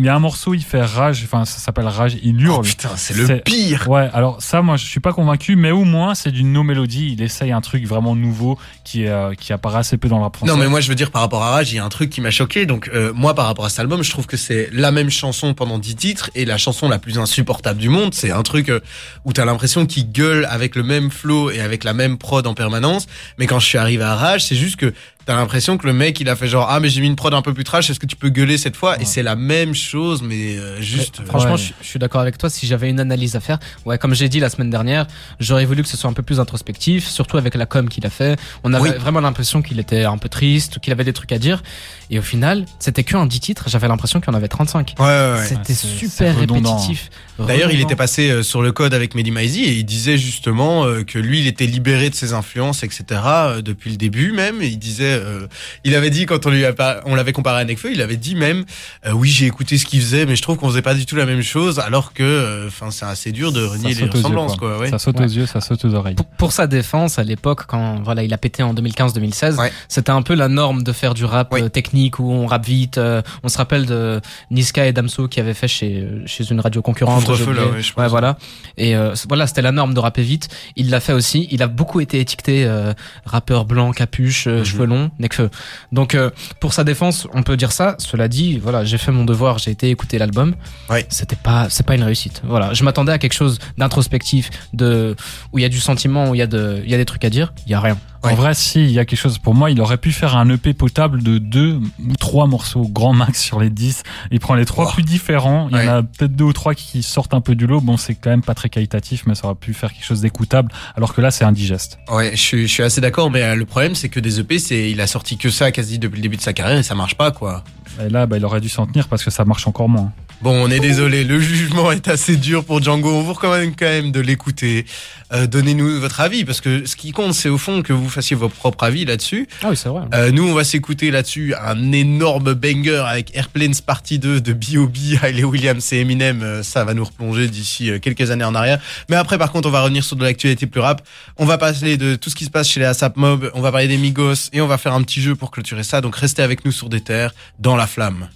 Il 0.00 0.06
y 0.06 0.08
a 0.08 0.14
un 0.14 0.18
morceau, 0.18 0.54
il 0.54 0.64
fait 0.64 0.80
rage, 0.80 1.20
enfin, 1.24 1.44
ça 1.44 1.58
s'appelle 1.58 1.86
Rage, 1.86 2.16
il 2.22 2.40
hurle. 2.40 2.60
Oh, 2.60 2.62
putain, 2.62 2.88
c'est 2.96 3.14
le 3.14 3.38
pire. 3.40 3.86
Ouais, 3.86 4.08
alors 4.14 4.40
ça, 4.40 4.62
moi, 4.62 4.78
je 4.78 4.86
suis 4.86 4.98
pas 4.98 5.12
convaincu, 5.12 5.56
mais 5.56 5.72
au 5.72 5.84
moins, 5.84 6.14
c'est 6.14 6.30
d'une 6.30 6.54
no-mélodie. 6.54 7.10
Il 7.12 7.20
essaye 7.20 7.52
un 7.52 7.60
truc 7.60 7.86
vraiment 7.86 8.16
nouveau 8.16 8.58
qui, 8.82 9.06
euh, 9.06 9.34
qui 9.34 9.52
apparaît 9.52 9.80
assez 9.80 9.98
peu 9.98 10.08
dans 10.08 10.16
le 10.16 10.22
rap 10.22 10.38
français. 10.38 10.50
Non, 10.50 10.58
mais 10.58 10.68
moi, 10.68 10.80
je 10.80 10.88
veux 10.88 10.94
dire, 10.94 11.10
par 11.10 11.20
rapport 11.20 11.42
à 11.42 11.50
Rage, 11.50 11.70
il 11.72 11.76
y 11.76 11.78
a 11.78 11.84
un 11.84 11.90
truc 11.90 12.08
qui 12.08 12.22
m'a 12.22 12.30
choqué. 12.30 12.64
Donc, 12.64 12.88
euh, 12.94 13.12
moi, 13.12 13.34
par 13.34 13.44
rapport 13.44 13.66
à 13.66 13.68
cet 13.68 13.80
album, 13.80 14.02
je 14.02 14.08
trouve 14.08 14.24
que 14.24 14.38
c'est 14.38 14.70
la 14.72 14.90
même 14.90 15.10
chanson 15.10 15.52
pendant 15.52 15.76
10 15.76 15.96
titres 15.96 16.30
et 16.34 16.46
la 16.46 16.56
chanson 16.56 16.88
la 16.88 16.98
plus 16.98 17.18
insupportable 17.18 17.78
du 17.78 17.90
monde. 17.90 18.14
C'est 18.14 18.30
un 18.30 18.42
truc 18.42 18.70
euh, 18.70 18.80
où 19.26 19.34
t'as 19.34 19.44
l'impression 19.44 19.84
qu'il 19.84 20.10
gueule 20.10 20.46
avec 20.48 20.76
le 20.76 20.82
même 20.82 21.10
flow 21.10 21.50
et 21.50 21.60
avec 21.60 21.84
la 21.84 21.92
même 21.92 22.16
prod 22.16 22.46
en 22.46 22.54
permanence. 22.54 23.06
Mais 23.36 23.46
quand 23.46 23.58
je 23.58 23.66
suis 23.66 23.76
arrivé 23.76 24.04
à 24.04 24.14
Rage, 24.14 24.46
c'est 24.46 24.56
juste 24.56 24.76
que 24.76 24.94
t'as 25.30 25.36
l'impression 25.36 25.78
que 25.78 25.86
le 25.86 25.92
mec, 25.92 26.18
il 26.18 26.28
a 26.28 26.34
fait 26.34 26.48
genre, 26.48 26.66
ah, 26.68 26.80
mais 26.80 26.88
j'ai 26.88 27.00
mis 27.00 27.06
une 27.06 27.14
prod 27.14 27.32
un 27.32 27.40
peu 27.40 27.54
plus 27.54 27.62
trash, 27.62 27.88
est-ce 27.88 28.00
que 28.00 28.06
tu 28.06 28.16
peux 28.16 28.30
gueuler 28.30 28.58
cette 28.58 28.74
fois? 28.74 29.00
Et 29.00 29.04
c'est 29.04 29.22
la 29.22 29.36
même 29.36 29.76
chose, 29.76 30.22
mais 30.22 30.56
euh, 30.58 30.80
juste. 30.80 31.20
Ouais, 31.20 31.24
franchement, 31.26 31.52
ouais. 31.52 31.56
je, 31.58 31.72
je 31.80 31.86
suis 31.86 32.00
d'accord 32.00 32.20
avec 32.20 32.36
toi. 32.36 32.50
Si 32.50 32.66
j'avais 32.66 32.90
une 32.90 32.98
analyse 32.98 33.36
à 33.36 33.40
faire, 33.40 33.60
ouais, 33.84 33.96
comme 33.96 34.12
j'ai 34.12 34.28
dit 34.28 34.40
la 34.40 34.50
semaine 34.50 34.70
dernière, 34.70 35.06
j'aurais 35.38 35.64
voulu 35.66 35.84
que 35.84 35.88
ce 35.88 35.96
soit 35.96 36.10
un 36.10 36.14
peu 36.14 36.22
plus 36.24 36.40
introspectif, 36.40 37.06
surtout 37.06 37.36
avec 37.36 37.54
la 37.54 37.64
com 37.66 37.88
qu'il 37.88 38.04
a 38.06 38.10
fait. 38.10 38.40
On 38.64 38.72
avait 38.74 38.90
Oui. 38.90 38.96
vraiment 38.98 39.20
l'impression 39.20 39.62
qu'il 39.62 39.78
était 39.78 40.02
un 40.02 40.18
peu 40.18 40.28
triste, 40.28 40.80
qu'il 40.80 40.92
avait 40.92 41.04
des 41.04 41.12
trucs 41.12 41.30
à 41.30 41.38
dire. 41.38 41.62
Et 42.10 42.18
au 42.18 42.22
final, 42.22 42.64
c'était 42.80 43.04
que 43.04 43.16
un 43.16 43.26
10 43.26 43.38
titres. 43.38 43.64
J'avais 43.68 43.86
l'impression 43.86 44.20
qu'il 44.20 44.32
y 44.32 44.34
en 44.34 44.36
avait 44.36 44.48
35. 44.48 44.94
Ouais, 44.98 45.04
ouais, 45.06 45.32
ouais. 45.38 45.46
C'était 45.46 45.74
c'est- 45.74 45.86
super 45.86 46.36
répétitif. 46.36 47.08
D'ailleurs, 47.38 47.70
il 47.70 47.80
était 47.80 47.94
passé 47.96 48.30
euh, 48.30 48.42
sur 48.42 48.60
le 48.62 48.72
code 48.72 48.92
avec 48.94 49.14
Mehdi 49.14 49.30
Maizi 49.30 49.62
et 49.64 49.72
il 49.74 49.84
disait 49.84 50.18
justement 50.18 50.84
euh, 50.84 51.04
que 51.04 51.18
lui, 51.18 51.38
il 51.40 51.46
était 51.46 51.66
libéré 51.66 52.10
de 52.10 52.14
ses 52.16 52.32
influences, 52.34 52.82
etc. 52.82 53.04
euh, 53.24 53.62
depuis 53.62 53.90
le 53.90 53.96
début 53.96 54.32
même. 54.32 54.60
Et 54.60 54.66
il 54.66 54.78
disait, 54.78 55.19
euh, 55.20 55.46
il 55.84 55.94
avait 55.94 56.10
dit 56.10 56.26
quand 56.26 56.46
on 56.46 56.50
lui 56.50 56.64
a 56.64 56.72
pas- 56.72 57.00
on 57.06 57.14
l'avait 57.14 57.32
comparé 57.32 57.60
à 57.60 57.64
Nekfeu, 57.64 57.92
il 57.92 58.00
avait 58.02 58.16
dit 58.16 58.34
même, 58.34 58.64
euh, 59.06 59.12
oui, 59.12 59.28
j'ai 59.28 59.46
écouté 59.46 59.78
ce 59.78 59.84
qu'il 59.86 60.00
faisait, 60.00 60.26
mais 60.26 60.36
je 60.36 60.42
trouve 60.42 60.56
qu'on 60.56 60.68
faisait 60.68 60.82
pas 60.82 60.94
du 60.94 61.06
tout 61.06 61.16
la 61.16 61.26
même 61.26 61.42
chose, 61.42 61.78
alors 61.78 62.12
que, 62.12 62.22
euh, 62.22 62.66
enfin, 62.68 62.90
c'est 62.90 63.04
assez 63.06 63.32
dur 63.32 63.52
de 63.52 63.64
Ça 63.66 63.72
renier 63.72 63.88
les 63.94 64.00
yeux, 64.00 64.10
ressemblances, 64.10 64.56
quoi. 64.56 64.78
ouais. 64.78 64.90
Ça 64.90 64.98
saute 64.98 65.18
Ouais. 65.18 65.26
aux 65.26 65.28
yeux, 65.28 65.46
ça 65.46 65.60
saute 65.60 65.84
aux 65.84 65.94
oreilles. 65.94 66.14
Pour, 66.14 66.26
pour 66.26 66.52
sa 66.52 66.66
défense, 66.66 67.18
à 67.18 67.24
l'époque, 67.24 67.66
quand 67.66 68.00
voilà, 68.02 68.22
il 68.22 68.32
a 68.32 68.38
pété 68.38 68.62
en 68.62 68.74
2015-2016, 68.74 69.58
Ouais. 69.58 69.72
c'était 69.88 70.10
un 70.10 70.22
peu 70.22 70.34
la 70.34 70.48
norme 70.48 70.82
de 70.82 70.92
faire 70.92 71.14
du 71.14 71.24
rap 71.24 71.52
euh, 71.54 71.68
technique 71.68 72.18
où 72.18 72.30
on 72.30 72.46
rappe 72.46 72.66
vite. 72.66 72.98
euh, 72.98 73.22
on 73.42 73.48
se 73.48 73.58
rappelle 73.58 73.86
de 73.86 74.20
Niska 74.50 74.86
et 74.86 74.92
Damso 74.92 75.28
qui 75.28 75.40
avaient 75.40 75.54
fait 75.54 75.68
chez 75.68 76.06
chez 76.26 76.50
une 76.50 76.60
radio 76.60 76.82
concurrente. 76.82 77.24
J'ai 77.36 77.44
là, 77.46 77.62
je 77.80 77.92
pense. 77.92 78.10
voilà. 78.10 78.36
Et 78.76 78.96
euh, 78.96 79.14
voilà, 79.28 79.46
c'était 79.46 79.62
la 79.62 79.72
norme 79.72 79.94
de 79.94 80.00
rapper 80.00 80.22
vite. 80.22 80.48
Il 80.76 80.90
l'a 80.90 81.00
fait 81.00 81.12
aussi. 81.12 81.48
Il 81.50 81.62
a 81.62 81.66
beaucoup 81.68 82.00
été 82.00 82.20
étiqueté 82.20 82.64
euh, 82.64 82.92
rappeur 83.24 83.64
blanc, 83.64 83.92
capuche, 83.92 84.46
euh, 84.46 84.58
Mhm. 84.60 84.64
cheveux 84.64 84.84
longs, 84.86 84.99
Nekfeu. 85.18 85.50
Donc 85.92 86.14
euh, 86.14 86.30
pour 86.60 86.72
sa 86.72 86.84
défense, 86.84 87.26
on 87.32 87.42
peut 87.42 87.56
dire 87.56 87.72
ça. 87.72 87.96
Cela 87.98 88.28
dit, 88.28 88.58
voilà, 88.58 88.84
j'ai 88.84 88.98
fait 88.98 89.12
mon 89.12 89.24
devoir, 89.24 89.58
j'ai 89.58 89.70
été 89.70 89.90
écouter 89.90 90.18
l'album. 90.18 90.54
Ouais. 90.88 91.06
C'était 91.08 91.36
pas, 91.36 91.68
c'est 91.70 91.86
pas 91.86 91.94
une 91.94 92.02
réussite. 92.02 92.42
Voilà, 92.44 92.74
je 92.74 92.84
m'attendais 92.84 93.12
à 93.12 93.18
quelque 93.18 93.34
chose 93.34 93.58
d'introspectif, 93.78 94.50
de 94.72 95.16
où 95.52 95.58
il 95.58 95.62
y 95.62 95.64
a 95.64 95.68
du 95.68 95.80
sentiment, 95.80 96.30
où 96.30 96.34
il 96.34 96.38
y 96.38 96.42
a 96.42 96.46
de, 96.46 96.82
il 96.84 96.90
y 96.90 96.94
a 96.94 96.98
des 96.98 97.04
trucs 97.04 97.24
à 97.24 97.30
dire. 97.30 97.52
Il 97.66 97.72
y 97.72 97.74
a 97.74 97.80
rien. 97.80 97.96
En 98.22 98.34
vrai, 98.34 98.52
si, 98.54 98.84
il 98.84 98.90
y 98.90 98.98
a 98.98 99.04
quelque 99.06 99.18
chose. 99.18 99.38
Pour 99.38 99.54
moi, 99.54 99.70
il 99.70 99.80
aurait 99.80 99.96
pu 99.96 100.12
faire 100.12 100.36
un 100.36 100.48
EP 100.50 100.74
potable 100.74 101.22
de 101.22 101.38
deux 101.38 101.80
ou 101.98 102.16
trois 102.18 102.46
morceaux 102.46 102.82
grand 102.86 103.14
max 103.14 103.40
sur 103.40 103.60
les 103.60 103.70
10. 103.70 104.02
Il 104.30 104.40
prend 104.40 104.54
les 104.54 104.66
trois 104.66 104.86
Oh. 104.88 104.92
plus 104.92 105.02
différents. 105.02 105.68
Il 105.70 105.76
y 105.78 105.80
en 105.88 105.88
a 105.88 106.02
peut-être 106.02 106.36
deux 106.36 106.44
ou 106.44 106.52
trois 106.52 106.74
qui 106.74 107.02
sortent 107.02 107.32
un 107.32 107.40
peu 107.40 107.54
du 107.54 107.66
lot. 107.66 107.80
Bon, 107.80 107.96
c'est 107.96 108.14
quand 108.14 108.30
même 108.30 108.42
pas 108.42 108.54
très 108.54 108.68
qualitatif, 108.68 109.22
mais 109.26 109.34
ça 109.34 109.46
aurait 109.46 109.54
pu 109.54 109.72
faire 109.72 109.92
quelque 109.92 110.04
chose 110.04 110.20
d'écoutable. 110.20 110.70
Alors 110.96 111.14
que 111.14 111.20
là, 111.22 111.30
c'est 111.30 111.44
indigeste. 111.44 111.98
Ouais, 112.10 112.32
je 112.32 112.40
suis, 112.40 112.68
je 112.68 112.72
suis 112.72 112.82
assez 112.82 113.00
d'accord, 113.00 113.30
mais 113.30 113.42
euh, 113.42 113.54
le 113.54 113.64
problème, 113.64 113.94
c'est 113.94 114.08
que 114.10 114.20
des 114.20 114.38
EP, 114.40 114.58
c'est, 114.58 114.90
il 114.90 115.00
a 115.00 115.06
sorti 115.06 115.38
que 115.38 115.48
ça 115.50 115.72
quasi 115.72 115.98
depuis 115.98 116.16
le 116.16 116.22
début 116.22 116.36
de 116.36 116.42
sa 116.42 116.52
carrière 116.52 116.78
et 116.78 116.82
ça 116.82 116.94
marche 116.94 117.14
pas, 117.16 117.30
quoi. 117.30 117.64
Et 118.04 118.08
là, 118.10 118.26
bah, 118.26 118.36
il 118.36 118.44
aurait 118.44 118.60
dû 118.60 118.68
s'en 118.68 118.86
tenir 118.86 119.08
parce 119.08 119.24
que 119.24 119.30
ça 119.30 119.44
marche 119.44 119.66
encore 119.66 119.88
moins. 119.88 120.12
Bon, 120.42 120.52
on 120.52 120.70
est 120.70 120.80
désolé, 120.80 121.22
le 121.22 121.38
jugement 121.38 121.92
est 121.92 122.08
assez 122.08 122.34
dur 122.36 122.64
pour 122.64 122.82
Django. 122.82 123.10
On 123.10 123.22
vous 123.22 123.34
recommande 123.34 123.74
quand 123.78 123.84
même 123.84 124.10
de 124.10 124.20
l'écouter. 124.20 124.86
Euh, 125.34 125.46
Donnez-nous 125.46 126.00
votre 126.00 126.20
avis, 126.20 126.46
parce 126.46 126.62
que 126.62 126.86
ce 126.86 126.96
qui 126.96 127.12
compte, 127.12 127.34
c'est 127.34 127.50
au 127.50 127.58
fond 127.58 127.82
que 127.82 127.92
vous 127.92 128.08
fassiez 128.08 128.36
vos 128.36 128.48
propres 128.48 128.84
avis 128.84 129.04
là-dessus. 129.04 129.46
Ah 129.62 129.66
oui, 129.68 129.76
c'est 129.76 129.90
vrai. 129.90 130.04
Euh, 130.14 130.30
nous, 130.30 130.48
on 130.48 130.54
va 130.54 130.64
s'écouter 130.64 131.10
là-dessus 131.10 131.54
un 131.62 131.92
énorme 131.92 132.54
banger 132.54 133.04
avec 133.06 133.36
Airplanes 133.36 133.74
Party 133.84 134.18
2 134.18 134.40
de 134.40 134.52
B.O.B., 134.54 135.22
Hailey 135.22 135.44
Williams 135.44 135.92
et 135.92 136.00
Eminem. 136.00 136.42
Euh, 136.42 136.62
ça 136.62 136.84
va 136.84 136.94
nous 136.94 137.04
replonger 137.04 137.48
d'ici 137.48 137.90
euh, 137.90 137.98
quelques 137.98 138.30
années 138.30 138.44
en 138.44 138.54
arrière. 138.54 138.80
Mais 139.10 139.16
après, 139.16 139.36
par 139.36 139.52
contre, 139.52 139.68
on 139.68 139.72
va 139.72 139.82
revenir 139.82 140.04
sur 140.04 140.16
de 140.16 140.24
l'actualité 140.24 140.66
plus 140.66 140.80
rap. 140.80 141.06
On 141.36 141.44
va 141.44 141.58
parler 141.58 141.98
de 141.98 142.14
tout 142.14 142.30
ce 142.30 142.34
qui 142.34 142.46
se 142.46 142.50
passe 142.50 142.66
chez 142.66 142.80
les 142.80 142.86
ASAP 142.86 143.18
Mob. 143.18 143.50
On 143.52 143.60
va 143.60 143.70
parler 143.70 143.88
des 143.88 143.98
Migos 143.98 144.48
et 144.54 144.62
on 144.62 144.66
va 144.66 144.78
faire 144.78 144.94
un 144.94 145.02
petit 145.02 145.20
jeu 145.20 145.34
pour 145.34 145.50
clôturer 145.50 145.82
ça. 145.82 146.00
Donc, 146.00 146.16
restez 146.16 146.42
avec 146.42 146.64
nous 146.64 146.72
sur 146.72 146.88
des 146.88 147.02
terres, 147.02 147.34
dans 147.58 147.76
la 147.76 147.86
flamme. 147.86 148.30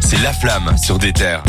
C'est 0.00 0.20
La 0.22 0.32
Flamme 0.32 0.76
sur 0.76 0.98
des 0.98 1.12
terres. 1.12 1.42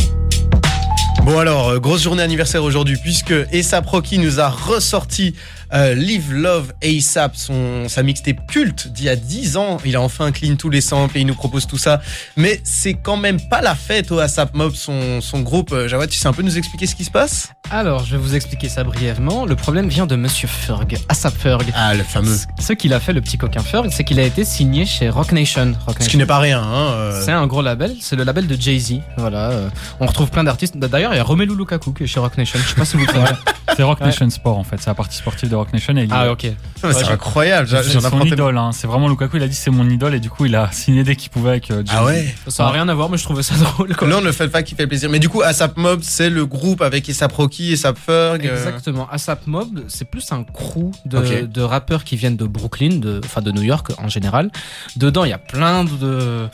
Bon 1.23 1.37
alors, 1.37 1.69
euh, 1.69 1.79
grosse 1.79 2.01
journée 2.01 2.23
anniversaire 2.23 2.63
aujourd'hui 2.63 2.97
puisque 2.97 3.33
ASAP 3.53 3.85
Rocky 3.85 4.17
nous 4.17 4.39
a 4.39 4.49
ressorti 4.49 5.35
euh, 5.73 5.93
Live 5.93 6.33
Love 6.33 6.73
ASAP, 6.83 7.35
son, 7.35 7.87
sa 7.87 8.03
mixtape 8.03 8.45
culte 8.47 8.87
d'il 8.89 9.05
y 9.05 9.09
a 9.09 9.15
10 9.15 9.55
ans. 9.55 9.77
Il 9.85 9.95
a 9.95 10.01
enfin 10.01 10.31
clean 10.31 10.55
tous 10.55 10.69
les 10.69 10.81
samples 10.81 11.17
et 11.17 11.21
il 11.21 11.27
nous 11.27 11.35
propose 11.35 11.67
tout 11.67 11.77
ça. 11.77 12.01
Mais 12.35 12.59
c'est 12.63 12.95
quand 12.95 13.17
même 13.17 13.39
pas 13.39 13.61
la 13.61 13.75
fête 13.75 14.11
au 14.11 14.19
ASAP 14.19 14.53
Mob, 14.55 14.73
son, 14.73 15.21
son 15.21 15.41
groupe. 15.41 15.71
Euh, 15.71 15.87
Jawad, 15.87 16.09
tu 16.09 16.17
sais 16.17 16.27
un 16.27 16.33
peu 16.33 16.41
nous 16.41 16.57
expliquer 16.57 16.87
ce 16.87 16.95
qui 16.95 17.05
se 17.05 17.11
passe? 17.11 17.49
Alors, 17.69 18.03
je 18.03 18.11
vais 18.11 18.21
vous 18.21 18.35
expliquer 18.35 18.67
ça 18.67 18.83
brièvement. 18.83 19.45
Le 19.45 19.55
problème 19.55 19.87
vient 19.87 20.05
de 20.05 20.17
Monsieur 20.17 20.49
Ferg, 20.49 20.97
Asap 21.07 21.37
Ferg. 21.37 21.71
Ah, 21.73 21.93
le 21.93 22.03
fameux. 22.03 22.35
Ce 22.59 22.73
qu'il 22.73 22.93
a 22.93 22.99
fait, 22.99 23.13
le 23.13 23.21
petit 23.21 23.37
coquin 23.37 23.61
Ferg, 23.61 23.87
c'est 23.91 24.03
qu'il 24.03 24.19
a 24.19 24.23
été 24.23 24.43
signé 24.43 24.85
chez 24.85 25.07
Rock 25.07 25.31
Nation. 25.31 25.73
Rock 25.87 25.97
Ce 26.01 26.09
qui 26.09 26.17
n'est 26.17 26.25
pas 26.25 26.39
rien. 26.39 26.61
Hein, 26.61 26.91
euh. 26.91 27.21
C'est 27.23 27.31
un 27.31 27.47
gros 27.47 27.61
label, 27.61 27.95
c'est 28.01 28.17
le 28.17 28.25
label 28.25 28.47
de 28.47 28.59
Jay-Z. 28.59 28.95
Voilà, 29.15 29.51
euh, 29.51 29.69
on 30.01 30.05
retrouve 30.05 30.29
plein 30.29 30.43
d'artistes. 30.43 30.77
D'ailleurs, 30.77 31.10
il 31.13 31.17
y 31.17 31.19
a 31.19 31.23
Romelu 31.23 31.55
Lukaku 31.55 31.93
qui 31.93 32.03
est 32.03 32.07
chez 32.07 32.19
Rock 32.19 32.37
Nation. 32.37 32.59
Je 32.61 32.67
sais 32.69 32.75
pas 32.75 32.85
si 32.85 32.97
vous 32.97 33.05
le 33.05 33.11
savez. 33.11 33.31
C'est 33.75 33.83
Rock 33.83 33.99
Ouais. 34.01 34.07
Nation 34.07 34.29
Sport 34.29 34.57
en 34.57 34.65
fait, 34.65 34.75
c'est 34.79 34.87
la 34.87 34.95
partie 34.95 35.15
sportive 35.15 35.47
de 35.47 35.55
Rock 35.55 35.71
Nation 35.71 35.95
et 35.95 36.03
il- 36.03 36.09
Ah, 36.11 36.29
ok. 36.31 36.45
c'est 36.75 36.85
Ouais, 36.87 37.03
incroyable. 37.09 37.69
c'est 37.69 37.83
son 37.83 37.99
apprends 37.99 38.19
tellement. 38.19 38.25
idole, 38.33 38.57
hein. 38.57 38.71
c'est 38.73 38.85
vraiment 38.85 39.07
Lukaku, 39.07 39.37
il 39.37 39.43
a 39.43 39.47
dit 39.47 39.55
c'est 39.55 39.71
mon 39.71 39.89
idole 39.89 40.13
et 40.13 40.19
du 40.19 40.29
coup 40.29 40.45
il 40.45 40.55
a 40.57 40.69
signé 40.73 41.05
dès 41.05 41.15
qu'il 41.15 41.29
pouvait 41.29 41.51
avec 41.51 41.71
euh, 41.71 41.81
Ah 41.87 41.99
Jay-Z. 41.99 42.05
ouais 42.05 42.35
Ça 42.49 42.65
n'a 42.65 42.71
rien 42.71 42.89
à 42.89 42.93
voir, 42.93 43.09
mais 43.09 43.15
je 43.17 43.23
trouvais 43.23 43.43
ça 43.43 43.55
drôle. 43.59 43.95
quoi. 43.95 44.09
Non, 44.09 44.19
ne 44.19 44.31
faites 44.33 44.51
pas 44.51 44.61
qui 44.61 44.75
fait 44.75 44.87
plaisir. 44.87 45.09
Mais 45.09 45.19
du 45.19 45.29
coup, 45.29 45.41
ASAP 45.41 45.77
Mob, 45.77 46.01
c'est 46.03 46.29
le 46.29 46.45
groupe 46.45 46.81
avec 46.81 47.07
ASAP 47.07 47.31
Rocky, 47.31 47.71
ASAP 47.73 47.97
Ferg. 47.97 48.45
euh, 48.45 48.51
Exactement. 48.57 49.07
ASAP 49.09 49.47
Mob, 49.47 49.83
c'est 49.87 50.09
plus 50.09 50.29
un 50.33 50.43
crew 50.43 50.91
de, 51.05 51.17
Ok. 51.19 51.43
de 51.49 51.61
rappeurs 51.61 52.03
qui 52.03 52.17
viennent 52.17 52.35
de 52.37 52.45
Brooklyn, 52.45 52.97
de, 52.97 53.21
enfin 53.23 53.41
de 53.41 53.51
New 53.53 53.63
York 53.63 53.91
en 53.99 54.09
général. 54.09 54.51
Dedans, 54.97 55.23
il 55.23 55.29
y 55.29 55.33
a 55.33 55.37
plein 55.37 55.85
de, 55.85 56.49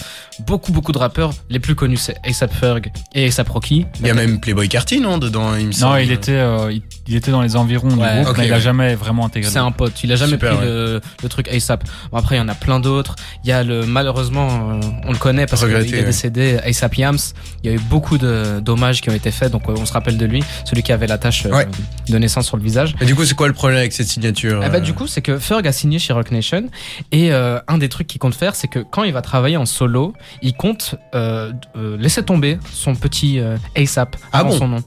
beaucoup, 0.45 0.71
beaucoup 0.71 0.91
de 0.91 0.99
rappeurs. 0.99 1.31
Les 1.49 1.59
plus 1.59 1.73
connus, 1.73 1.97
c'est 1.97 2.17
ASAP 2.23 2.53
Ferg 2.53 2.91
et 3.15 3.25
ASAP 3.27 3.49
Rocky. 3.49 3.87
Il 4.01 4.05
y 4.05 4.09
a 4.11 4.13
même 4.13 4.39
Playboy 4.47 4.69
Carty, 4.69 5.01
non, 5.01 5.17
dedans, 5.17 5.55
il 5.55 5.63
me 5.67 5.71
Non, 5.71 5.77
semble. 5.77 6.01
il 6.03 6.11
était, 6.13 6.31
euh, 6.31 6.71
il, 6.71 6.81
il 7.05 7.15
était 7.17 7.31
dans 7.31 7.41
les 7.41 7.57
environs 7.57 7.89
Ouais. 7.89 7.95
du 7.95 8.15
groupe, 8.23 8.29
Ok, 8.29 8.37
mais 8.37 8.47
il 8.47 8.53
a 8.53 8.55
ouais. 8.55 8.61
jamais 8.61 8.95
vraiment 8.95 9.25
intégré. 9.25 9.51
C'est 9.51 9.59
un 9.59 9.71
pote. 9.71 10.01
Il 10.05 10.11
a 10.13 10.15
jamais 10.15 10.31
Super, 10.33 10.55
pris 10.55 10.59
ouais. 10.65 10.71
le, 10.71 11.01
le 11.21 11.29
truc 11.29 11.49
ASAP. 11.49 11.83
Bon, 12.11 12.17
après, 12.17 12.35
il 12.35 12.39
y 12.39 12.41
en 12.41 12.47
a 12.47 12.55
plein 12.55 12.79
d'autres. 12.79 13.17
Il 13.43 13.49
y 13.49 13.51
a 13.51 13.65
le, 13.65 13.85
malheureusement, 13.85 14.47
euh, 14.71 14.79
on 15.05 15.11
le 15.11 15.17
connaît 15.17 15.47
parce 15.47 15.63
Regretté, 15.63 15.85
qu'il 15.87 15.95
est 15.95 15.99
ouais. 15.99 16.05
décédé, 16.05 16.59
ASAP 16.63 16.95
Yams. 16.97 17.17
Il 17.63 17.69
y 17.69 17.73
a 17.73 17.75
eu 17.75 17.79
beaucoup 17.89 18.17
de 18.17 18.61
dommages 18.61 19.01
qui 19.01 19.09
ont 19.09 19.13
été 19.13 19.31
faits, 19.31 19.51
donc 19.51 19.63
euh, 19.67 19.73
on 19.77 19.85
se 19.85 19.91
rappelle 19.91 20.17
de 20.17 20.25
lui. 20.25 20.41
Celui 20.63 20.81
qui 20.81 20.93
avait 20.93 21.07
la 21.07 21.17
tache 21.17 21.45
euh, 21.45 21.49
Ouais. 21.51 21.67
de 22.07 22.17
naissance 22.17 22.45
sur 22.47 22.55
le 22.55 22.63
visage. 22.63 22.95
Et 23.01 23.05
du 23.05 23.15
coup, 23.15 23.25
c'est 23.25 23.35
quoi 23.35 23.47
le 23.47 23.53
problème 23.53 23.79
avec 23.79 23.91
cette 23.91 24.07
signature 24.07 24.61
Eh 24.65 24.69
ben, 24.69 24.81
du 24.81 24.93
coup, 24.93 25.07
c'est 25.07 25.21
que 25.21 25.39
Ferg 25.39 25.67
a 25.67 25.73
signé 25.73 25.99
chez 25.99 26.13
Rock 26.13 26.31
Nation 26.31 26.69
et 27.11 27.33
euh, 27.33 27.59
un 27.67 27.77
des 27.79 27.89
trucs 27.89 28.07
qu'il 28.07 28.19
compte 28.19 28.35
faire, 28.35 28.55
c'est 28.55 28.69
que 28.69 28.79
quand 28.79 29.03
il 29.03 29.11
va 29.11 29.21
travailler 29.21 29.57
en 29.57 29.65
solo, 29.65 30.13
il 30.41 30.53
compte 30.53 30.95
euh, 31.15 31.51
euh, 31.75 31.97
laisser 31.97 32.23
tomber 32.23 32.59
son 32.71 32.95
petit 32.95 33.39
euh, 33.39 33.57
ASAP 33.75 34.15
Ah 34.39 34.43
bon 34.43 34.57
son 34.57 34.67
nom. 34.67 34.77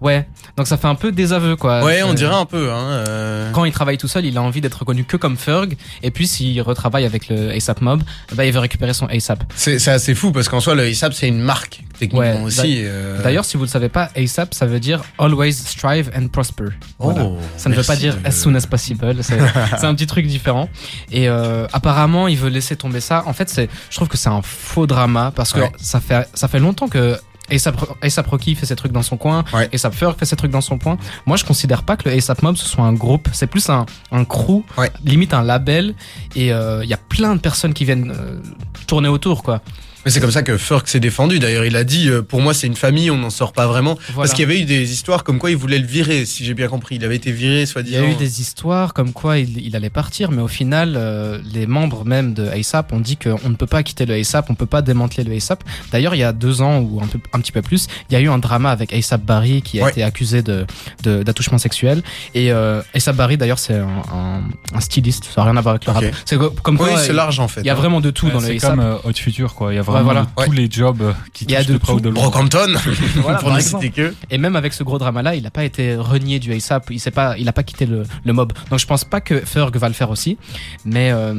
Ouais, 0.00 0.26
donc 0.56 0.66
ça 0.66 0.76
fait 0.76 0.86
un 0.88 0.94
peu 0.94 1.12
désaveu 1.12 1.56
quoi. 1.56 1.82
Ouais, 1.84 2.02
on 2.02 2.08
C'est- 2.10 2.14
dirait 2.16 2.34
un 2.34 2.44
peu. 2.44 2.70
Hein, 2.72 3.04
euh. 3.08 3.50
Quand 3.52 3.64
il 3.64 3.72
travaille 3.72 3.96
tout 3.98 4.08
seul, 4.08 4.24
il 4.26 4.36
a 4.36 4.42
envie 4.42 4.60
d'être 4.60 4.74
reconnu 4.80 5.04
que 5.04 5.16
comme 5.16 5.36
Ferg, 5.36 5.76
et 6.02 6.10
puis 6.10 6.26
s'il 6.26 6.60
retravaille 6.62 7.04
avec 7.06 7.28
le 7.28 7.50
ASAP 7.52 7.80
Mob, 7.80 8.02
bah, 8.34 8.44
il 8.44 8.52
veut 8.52 8.58
récupérer 8.60 8.92
son 8.94 9.06
ASAP. 9.06 9.44
C'est 9.56 9.88
assez 9.88 10.14
fou 10.14 10.32
parce 10.32 10.48
qu'en 10.48 10.60
soi, 10.60 10.74
le 10.74 10.82
ASAP, 10.84 11.12
c'est 11.14 11.28
une 11.28 11.40
marque, 11.40 11.82
techniquement 11.98 12.20
Ouais, 12.20 12.40
aussi. 12.42 12.80
euh. 12.84 13.22
D'ailleurs, 13.22 13.44
si 13.44 13.56
vous 13.56 13.62
le 13.64 13.68
savez 13.68 13.88
pas, 13.88 14.10
ASAP, 14.16 14.52
ça 14.54 14.66
veut 14.66 14.80
dire 14.80 15.02
Always 15.18 15.52
Strive 15.52 16.10
and 16.16 16.28
Prosper. 16.28 16.64
Oh, 16.98 17.10
Voilà. 17.12 17.30
Ça 17.56 17.68
ne 17.70 17.74
veut 17.74 17.82
pas 17.82 17.96
dire 17.96 18.16
de- 18.16 18.26
as 18.28 18.32
soon 18.32 18.54
as 18.54 18.66
possible. 18.66 19.14
C'est 19.22 19.84
un 19.86 19.94
petit 19.94 20.06
truc 20.06 20.26
différent. 20.26 20.68
Et 21.10 21.28
euh, 21.28 21.66
apparemment, 21.72 22.28
il 22.28 22.36
veut 22.36 22.50
laisser 22.50 22.76
tomber 22.76 23.00
ça. 23.00 23.22
En 23.26 23.32
fait, 23.32 23.48
c'est, 23.48 23.68
je 23.90 23.96
trouve 23.96 24.08
que 24.08 24.16
c'est 24.16 24.28
un 24.28 24.42
faux 24.42 24.86
drama 24.86 25.32
parce 25.34 25.52
que 25.52 25.60
Ouais. 25.60 25.72
ça 25.78 26.00
fait 26.00 26.28
ça 26.34 26.48
fait 26.48 26.58
longtemps 26.58 26.88
que 26.88 27.16
ASAP, 27.50 27.76
ASAP 28.02 28.26
Rocky 28.28 28.54
fait 28.54 28.66
ses 28.66 28.76
trucs 28.76 28.92
dans 28.92 29.02
son 29.02 29.16
coin, 29.16 29.44
Ouais. 29.52 29.68
ASAP 29.74 29.94
Ferg 29.94 30.16
fait 30.18 30.24
ses 30.24 30.36
trucs 30.36 30.50
dans 30.50 30.60
son 30.60 30.78
coin. 30.78 30.96
Moi, 31.26 31.36
je 31.36 31.44
considère 31.44 31.82
pas 31.82 31.96
que 31.96 32.08
le 32.08 32.16
ASAP 32.16 32.42
Mob 32.42 32.56
ce 32.56 32.66
soit 32.66 32.84
un 32.84 32.92
groupe. 32.94 33.28
C'est 33.32 33.46
plus 33.46 33.68
un, 33.70 33.86
un 34.12 34.24
crew, 34.24 34.62
Ouais. 34.78 34.90
limite 35.04 35.34
un 35.34 35.42
label. 35.42 35.94
Et 36.36 36.52
euh, 36.52 36.82
il 36.84 36.88
y 36.90 36.94
a 36.94 36.98
plein 36.98 37.34
de 37.34 37.40
personnes 37.40 37.74
qui 37.74 37.84
viennent 37.84 38.12
euh, 38.16 38.40
tourner 38.86 39.08
autour, 39.08 39.42
quoi. 39.42 39.60
Mais 40.04 40.10
c'est 40.10 40.20
comme 40.20 40.30
ça 40.30 40.42
que 40.42 40.56
Ferg 40.58 40.86
s'est 40.86 41.00
défendu. 41.00 41.38
D'ailleurs, 41.38 41.64
il 41.64 41.76
a 41.76 41.84
dit 41.84 42.08
euh, 42.08 42.22
pour 42.22 42.40
moi, 42.40 42.52
c'est 42.54 42.66
une 42.66 42.74
famille, 42.76 43.10
on 43.10 43.16
n'en 43.18 43.30
sort 43.30 43.52
pas 43.52 43.66
vraiment. 43.66 43.94
Voilà. 44.12 44.14
Parce 44.28 44.30
qu'il 44.32 44.40
y 44.42 44.44
avait 44.44 44.60
eu 44.60 44.64
des 44.64 44.92
histoires 44.92 45.24
comme 45.24 45.38
quoi 45.38 45.50
il 45.50 45.56
voulait 45.56 45.78
le 45.78 45.86
virer, 45.86 46.24
si 46.26 46.44
j'ai 46.44 46.54
bien 46.54 46.68
compris. 46.68 46.96
Il 46.96 47.04
avait 47.04 47.16
été 47.16 47.32
viré, 47.32 47.60
Il 47.60 47.62
y 47.62 47.66
soi-disant. 47.66 48.02
a 48.04 48.08
eu 48.08 48.14
des 48.14 48.40
histoires 48.40 48.92
comme 48.94 49.12
quoi 49.12 49.38
il, 49.38 49.58
il 49.66 49.74
allait 49.76 49.90
partir, 49.90 50.30
mais 50.30 50.42
au 50.42 50.48
final, 50.48 50.94
euh, 50.96 51.38
les 51.52 51.66
membres 51.66 52.04
même 52.04 52.34
de 52.34 52.46
ASAP 52.48 52.92
ont 52.92 53.00
dit 53.00 53.16
qu'on 53.16 53.48
ne 53.48 53.54
peut 53.56 53.66
pas 53.66 53.82
quitter 53.82 54.04
le 54.06 54.14
ASAP, 54.14 54.50
on 54.50 54.54
peut 54.54 54.66
pas 54.66 54.82
démanteler 54.82 55.24
le 55.24 55.34
ASAP. 55.34 55.64
D'ailleurs, 55.92 56.14
il 56.14 56.18
y 56.18 56.24
a 56.24 56.32
deux 56.32 56.60
ans 56.62 56.78
ou 56.80 57.00
un, 57.02 57.06
peu, 57.06 57.18
un 57.32 57.40
petit 57.40 57.52
peu 57.52 57.62
plus, 57.62 57.86
il 58.10 58.12
y 58.14 58.16
a 58.16 58.20
eu 58.20 58.28
un 58.28 58.38
drama 58.38 58.70
avec 58.70 58.92
ASAP 58.92 59.22
Barry 59.22 59.62
qui 59.62 59.80
a 59.80 59.84
Ouais. 59.84 59.90
été 59.90 60.02
accusé 60.02 60.42
de 60.42 60.66
de- 61.02 61.22
d'attouchement 61.22 61.58
sexuel. 61.58 62.02
Et 62.34 62.52
euh, 62.52 62.82
ASAP 62.94 63.16
Barry, 63.16 63.36
d'ailleurs, 63.36 63.58
c'est 63.58 63.74
un, 63.74 64.02
un, 64.12 64.42
un 64.74 64.80
styliste, 64.80 65.24
ça 65.34 65.40
n'a 65.42 65.50
rien 65.50 65.56
à 65.56 65.60
voir 65.60 65.74
avec 65.74 65.86
le 65.86 65.92
Ok. 65.92 66.02
rap. 66.04 66.14
C'est 66.24 66.36
co- 66.36 66.50
comme 66.50 66.76
quoi, 66.78 66.88
Oui, 66.88 66.94
c'est 66.98 67.12
large 67.12 67.38
en 67.40 67.48
fait. 67.48 67.60
il 67.62 67.66
y 67.66 67.70
a 67.70 67.72
hein. 67.72 67.76
vraiment 67.76 68.00
de 68.00 68.10
tout 68.10 68.26
Ouais, 68.26 68.32
dans 68.32 68.40
le 68.40 68.46
c'est 68.46 68.56
ASAP. 68.56 68.70
comme 68.70 68.80
euh, 68.80 68.96
Hot 69.04 69.12
Future 69.14 69.54
quoi, 69.54 69.72
il 69.72 69.76
y 69.76 69.78
a 69.78 69.82
vraiment 69.82 69.93
voilà. 70.02 70.26
tous 70.36 70.50
Ouais. 70.50 70.56
les 70.56 70.70
jobs 70.70 71.00
euh, 71.02 71.12
qui 71.32 71.44
Il 71.44 71.50
y 71.52 71.56
a 71.56 71.58
touchent 71.60 71.68
de 71.68 71.72
de 71.74 71.78
près 71.78 71.92
ou 71.92 71.96
tout. 71.96 72.02
de 72.02 72.08
loin. 72.10 72.22
Brockhampton, 72.22 72.74
Voilà, 73.16 73.38
pour 73.38 73.48
par 73.48 73.54
ne 73.54 73.58
exemple. 73.60 73.84
citer 73.84 73.94
que. 74.02 74.14
Et 74.30 74.38
même 74.38 74.56
avec 74.56 74.72
ce 74.72 74.82
gros 74.84 74.98
drama-là, 74.98 75.34
il 75.34 75.42
n'a 75.42 75.50
pas 75.50 75.64
été 75.64 75.96
renié 75.96 76.38
du 76.38 76.52
ASAP. 76.52 76.90
Il 76.90 77.00
s'est 77.00 77.10
pas, 77.10 77.36
il 77.38 77.48
a 77.48 77.52
pas 77.52 77.62
quitté 77.62 77.86
le, 77.86 78.04
le 78.24 78.32
mob. 78.32 78.52
Donc 78.70 78.78
je 78.78 78.86
pense 78.86 79.04
pas 79.04 79.20
que 79.20 79.40
Ferg 79.40 79.76
va 79.76 79.88
le 79.88 79.94
faire 79.94 80.10
aussi. 80.10 80.36
Mais 80.84 81.10
euh, 81.12 81.34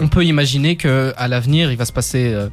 on 0.00 0.08
peut 0.08 0.24
imaginer 0.24 0.76
que 0.76 1.12
à 1.16 1.28
l'avenir, 1.28 1.70
il 1.70 1.76
va 1.76 1.84
se 1.84 1.92
passer 1.92 2.32
euh, 2.32 2.48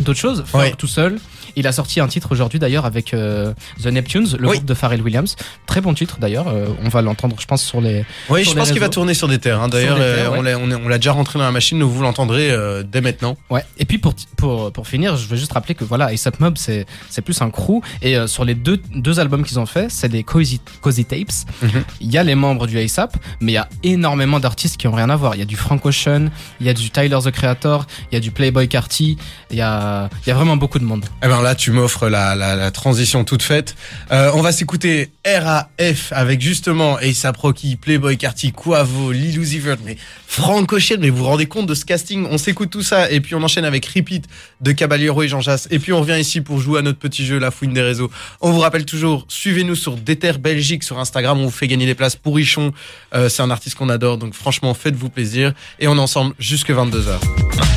d'autres 0.00 0.18
choses. 0.18 0.44
Tout 0.78 0.86
seul. 0.86 1.18
Il 1.56 1.68
a 1.68 1.72
sorti 1.72 2.00
un 2.00 2.08
titre 2.08 2.32
aujourd'hui 2.32 2.58
d'ailleurs 2.58 2.84
avec 2.84 3.14
euh, 3.14 3.52
The 3.80 3.86
Neptunes, 3.86 4.26
le 4.40 4.48
Oui. 4.48 4.56
groupe 4.56 4.66
de 4.66 4.74
Pharrell 4.74 5.00
Williams. 5.02 5.36
Très 5.66 5.80
bon 5.80 5.94
titre 5.94 6.16
d'ailleurs. 6.18 6.48
Euh, 6.48 6.66
on 6.82 6.88
va 6.88 7.00
l'entendre, 7.00 7.36
je 7.38 7.46
pense, 7.46 7.62
sur 7.62 7.80
les. 7.80 8.04
Oui, 8.28 8.42
Sur 8.42 8.50
je 8.52 8.56
les 8.56 8.60
pense 8.60 8.70
qu'il 8.72 8.80
va 8.80 8.88
tourner 8.88 9.14
sur 9.14 9.28
des 9.28 9.38
terres. 9.38 9.60
hein. 9.60 9.68
D'ailleurs, 9.68 9.96
euh, 10.00 10.28
on 10.32 10.42
ouais. 10.42 10.52
l'a- 10.52 10.58
on 10.58 10.88
déjà 10.96 11.12
rentré 11.12 11.38
dans 11.38 11.44
la 11.44 11.52
machine, 11.52 11.80
vous 11.82 12.02
l'entendrez 12.02 12.50
euh, 12.50 12.82
dès 12.82 13.00
maintenant. 13.00 13.36
Ouais. 13.50 13.64
Et 13.78 13.84
puis 13.84 13.98
pour 13.98 14.14
pour 14.36 14.72
pour 14.72 14.88
finir, 14.88 15.16
je 15.16 15.28
veux 15.28 15.36
juste 15.36 15.52
rappeler 15.52 15.74
que 15.76 15.84
voilà, 15.84 16.06
ASAP 16.06 16.40
Mob 16.40 16.56
c'est 16.58 16.86
plus 17.24 17.40
un 17.40 17.50
crew 17.50 17.80
et 18.02 18.16
sur 18.26 18.44
les 18.44 18.54
deux 18.54 18.80
deux 18.94 19.20
albums 19.20 19.44
qu'ils 19.44 19.60
ont 19.60 19.66
fait, 19.66 19.90
c'est 19.90 20.08
des 20.08 20.24
Cozy, 20.24 20.60
Cozy 20.80 21.04
Tapes. 21.04 21.28
Mhm. 21.62 21.84
Il 22.00 22.10
y 22.12 22.18
a 22.18 22.24
les 22.24 22.34
membres 22.34 22.66
du 22.66 22.78
ASAP, 22.80 23.16
mais 23.40 23.52
il 23.52 23.54
y 23.54 23.58
a 23.58 23.68
énormément 23.84 24.40
d'artistes 24.40 24.76
qui 24.76 24.88
ont 24.88 24.92
rien 24.92 25.08
à 25.10 25.16
voir. 25.16 25.36
Il 25.36 25.38
y 25.38 25.42
a 25.42 25.46
du 25.46 25.56
Frank 25.56 25.84
Ocean, 25.86 26.30
il 26.60 26.66
y 26.66 26.68
a 26.70 26.74
du 26.74 26.90
Tyler 26.90 27.18
the 27.24 27.30
Creator, 27.30 27.86
il 28.10 28.14
y 28.14 28.18
a 28.18 28.20
du 28.20 28.30
Playboy 28.32 28.66
Carty, 28.68 29.16
il 29.50 29.56
y 29.56 29.60
a 29.60 29.83
il 30.24 30.28
y 30.28 30.32
a 30.32 30.34
vraiment 30.34 30.56
beaucoup 30.56 30.78
de 30.78 30.84
monde. 30.84 31.04
Eh 31.22 31.28
ben 31.28 31.42
là, 31.42 31.54
tu 31.54 31.70
m'offres 31.70 32.08
la, 32.08 32.34
la, 32.34 32.70
transition 32.70 33.24
toute 33.24 33.42
faite. 33.42 33.76
Euh, 34.10 34.30
on 34.34 34.42
va 34.42 34.52
s'écouter 34.52 35.10
RAF 35.24 36.12
avec 36.12 36.40
justement 36.40 36.96
ASAP 36.96 37.36
Rocky, 37.36 37.76
Playboy 37.76 38.16
Carty, 38.16 38.52
Quavo, 38.52 39.12
Lil 39.12 39.38
Uzi 39.38 39.58
Vert, 39.58 39.76
mais 39.84 39.96
Frank 40.26 40.72
Ocean, 40.72 40.96
mais 41.00 41.10
vous 41.10 41.18
vous 41.18 41.24
rendez 41.24 41.46
compte 41.46 41.66
de 41.66 41.74
ce 41.74 41.84
casting? 41.84 42.26
On 42.30 42.38
s'écoute 42.38 42.70
tout 42.70 42.82
ça 42.82 43.10
et 43.10 43.20
puis 43.20 43.34
on 43.34 43.42
enchaîne 43.42 43.64
avec 43.64 43.86
Repeat 43.86 44.26
de 44.60 44.72
Caballero 44.72 45.22
et 45.22 45.28
Jean 45.28 45.40
Jass. 45.40 45.68
Et 45.70 45.78
puis 45.78 45.92
on 45.92 46.00
revient 46.00 46.18
ici 46.18 46.40
pour 46.40 46.60
jouer 46.60 46.80
à 46.80 46.82
notre 46.82 46.98
petit 46.98 47.24
jeu, 47.24 47.38
la 47.38 47.50
fouine 47.50 47.72
des 47.72 47.82
réseaux. 47.82 48.10
On 48.40 48.50
vous 48.50 48.60
rappelle 48.60 48.84
toujours, 48.84 49.24
suivez-nous 49.28 49.76
sur 49.76 49.96
Déter 49.96 50.32
Belgique 50.32 50.82
sur 50.82 50.98
Instagram, 50.98 51.38
on 51.38 51.44
vous 51.44 51.50
fait 51.50 51.68
gagner 51.68 51.86
des 51.86 51.94
places 51.94 52.16
pour 52.16 52.36
Richon. 52.36 52.72
Euh, 53.14 53.28
C'est 53.28 53.42
un 53.42 53.50
artiste 53.50 53.76
qu'on 53.76 53.88
adore, 53.88 54.18
donc 54.18 54.34
franchement, 54.34 54.74
faites-vous 54.74 55.08
plaisir. 55.08 55.52
Et 55.78 55.88
on 55.88 55.96
est 55.96 56.00
ensemble 56.00 56.34
jusque 56.38 56.70
22h. 56.70 57.73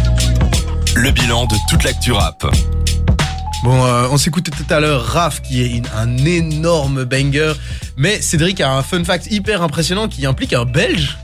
Le 0.99 1.11
bilan 1.11 1.45
de 1.45 1.55
toute 1.69 1.83
l'actu 1.83 2.11
rap. 2.11 2.43
Bon, 3.63 3.83
euh, 3.85 4.07
on 4.11 4.17
s'écoutait 4.17 4.51
tout 4.51 4.65
à 4.73 4.79
l'heure 4.79 5.03
Raph 5.05 5.41
qui 5.41 5.61
est 5.61 5.67
une- 5.69 5.87
un 5.95 6.17
énorme 6.25 7.03
banger, 7.05 7.53
mais 7.97 8.21
Cédric 8.21 8.61
a 8.61 8.73
un 8.75 8.81
fun 8.83 9.03
fact 9.03 9.27
hyper 9.31 9.61
impressionnant 9.61 10.07
qui 10.07 10.25
implique 10.25 10.53
un 10.53 10.65
Belge. 10.65 11.17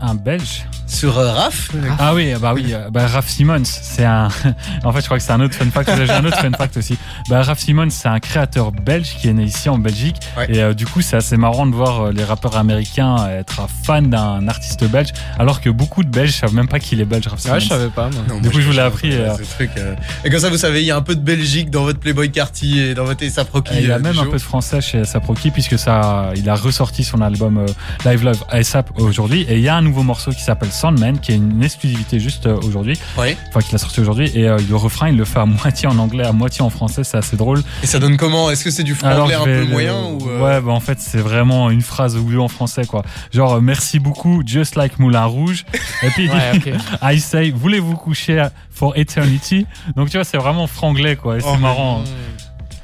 Un 0.00 0.14
Belge, 0.14 0.64
sur 0.88 1.18
euh, 1.18 1.32
Raph. 1.32 1.70
Ah 1.98 2.14
oui, 2.14 2.32
bah 2.40 2.52
oui, 2.54 2.72
euh, 2.72 2.90
bah 2.90 3.06
Raph 3.06 3.28
Simmons, 3.28 3.62
c'est 3.64 4.04
un. 4.04 4.28
en 4.84 4.92
fait, 4.92 5.00
je 5.00 5.04
crois 5.06 5.18
que 5.18 5.22
c'est 5.22 5.32
un 5.32 5.40
autre 5.40 5.54
fun 5.54 5.70
fact. 5.70 5.90
J'ai 5.96 6.10
un 6.10 6.24
autre 6.24 6.38
fun 6.38 6.50
fact 6.52 6.76
aussi. 6.76 6.98
Bah 7.28 7.42
Raph 7.42 7.58
Simmons, 7.58 7.90
c'est 7.90 8.08
un 8.08 8.18
créateur 8.18 8.72
belge 8.72 9.16
qui 9.18 9.28
est 9.28 9.32
né 9.32 9.44
ici 9.44 9.68
en 9.68 9.78
Belgique. 9.78 10.16
Ouais. 10.36 10.46
Et 10.50 10.62
euh, 10.62 10.74
du 10.74 10.86
coup, 10.86 11.00
c'est 11.02 11.16
assez 11.16 11.36
marrant 11.36 11.66
de 11.66 11.74
voir 11.74 12.00
euh, 12.06 12.12
les 12.12 12.24
rappeurs 12.24 12.56
américains 12.56 13.28
être 13.28 13.66
fans 13.84 14.02
d'un 14.02 14.48
artiste 14.48 14.84
belge, 14.84 15.08
alors 15.38 15.60
que 15.60 15.70
beaucoup 15.70 16.02
de 16.02 16.08
Belges 16.08 16.32
savent 16.32 16.54
même 16.54 16.68
pas 16.68 16.80
qu'il 16.80 17.00
est 17.00 17.04
belge, 17.04 17.26
Raph 17.26 17.40
Simmons. 17.40 17.54
Ouais, 17.54 17.60
je 17.60 17.68
savais 17.68 17.88
pas. 17.88 18.08
moi. 18.10 18.22
Non, 18.28 18.36
Du 18.36 18.42
moi, 18.44 18.52
coup, 18.52 18.60
je 18.60 18.66
vous 18.66 18.72
l'ai 18.72 18.80
appris, 18.80 19.10
euh, 19.12 19.34
truc, 19.56 19.70
euh. 19.76 19.94
Et 20.24 20.30
comme 20.30 20.40
ça, 20.40 20.50
vous 20.50 20.56
savez, 20.56 20.80
il 20.80 20.86
y 20.86 20.90
a 20.90 20.96
un 20.96 21.02
peu 21.02 21.14
de 21.14 21.20
Belgique 21.20 21.70
dans 21.70 21.84
votre 21.84 21.98
Playboy 22.00 22.30
Carty 22.30 22.80
et 22.80 22.94
dans 22.94 23.04
votre. 23.04 23.18
Et 23.22 23.30
il 23.78 23.86
y 23.86 23.90
euh, 23.90 23.96
a 23.96 23.98
même 23.98 24.18
un 24.18 24.26
peu 24.26 24.36
de 24.36 24.42
français 24.42 24.80
chez 24.80 25.04
Saproki 25.04 25.50
puisque 25.50 25.78
ça, 25.78 26.30
il 26.36 26.48
a 26.48 26.54
ressorti 26.54 27.04
son 27.04 27.20
album 27.20 27.58
euh, 27.58 27.66
Live 28.04 28.24
Love 28.24 28.44
ASAP 28.50 28.90
aujourd'hui 28.98 29.42
et 29.48 29.56
il 29.56 29.60
y 29.60 29.68
a 29.68 29.76
un 29.76 29.82
nouveau 29.82 30.02
morceau 30.02 30.30
qui 30.30 30.42
s'appelle 30.42 30.70
Sandman 30.78 31.18
qui 31.18 31.32
est 31.32 31.36
une 31.36 31.62
exclusivité 31.62 32.20
juste 32.20 32.46
euh, 32.46 32.56
aujourd'hui, 32.62 32.98
Ouais. 33.16 33.36
enfin 33.48 33.60
qu'il 33.60 33.74
a 33.74 33.78
sorti 33.78 34.00
aujourd'hui 34.00 34.30
et 34.34 34.48
euh, 34.48 34.58
le 34.68 34.76
refrain 34.76 35.08
il 35.08 35.16
le 35.16 35.24
fait 35.24 35.40
à 35.40 35.46
moitié 35.64 35.88
en 35.88 35.98
anglais, 35.98 36.24
à 36.24 36.32
moitié 36.32 36.62
en 36.62 36.70
français, 36.70 37.02
c'est 37.04 37.16
assez 37.16 37.36
drôle. 37.36 37.62
Et 37.82 37.86
ça 37.86 37.98
donne 37.98 38.16
comment? 38.16 38.50
Est-ce 38.50 38.64
que 38.64 38.70
c'est 38.70 38.84
du 38.84 38.94
franglais 38.94 39.34
un 39.34 39.44
peu 39.44 39.60
le- 39.60 39.66
moyen 39.66 39.96
ou 40.04 40.28
euh, 40.28 40.40
Ouais, 40.42 40.60
bah 40.60 40.72
en 40.72 40.80
fait 40.80 40.98
c'est 41.00 41.18
vraiment 41.18 41.70
une 41.70 41.82
phrase 41.82 42.16
ou 42.16 42.38
en 42.40 42.48
français 42.48 42.86
quoi. 42.86 43.02
Genre 43.32 43.54
euh, 43.54 43.60
merci 43.60 43.98
beaucoup, 43.98 44.42
just 44.46 44.76
like 44.76 44.98
Moulin 44.98 45.24
Rouge. 45.24 45.64
Et 46.02 46.10
puis 46.10 46.24
il 46.24 46.30
dit, 46.62 46.68
Ouais, 46.70 46.74
ok. 46.74 46.80
I 47.02 47.18
say 47.20 47.50
voulez-vous 47.50 47.96
coucher 47.96 48.46
for 48.70 48.96
eternity? 48.96 49.66
Donc 49.96 50.10
tu 50.10 50.16
vois 50.16 50.24
c'est 50.24 50.38
vraiment 50.38 50.66
franglais 50.68 51.16
quoi 51.16 51.36
et 51.38 51.40
c'est 51.40 51.46
Oh, 51.48 51.54
mais 51.54 51.60
marrant. 51.62 52.02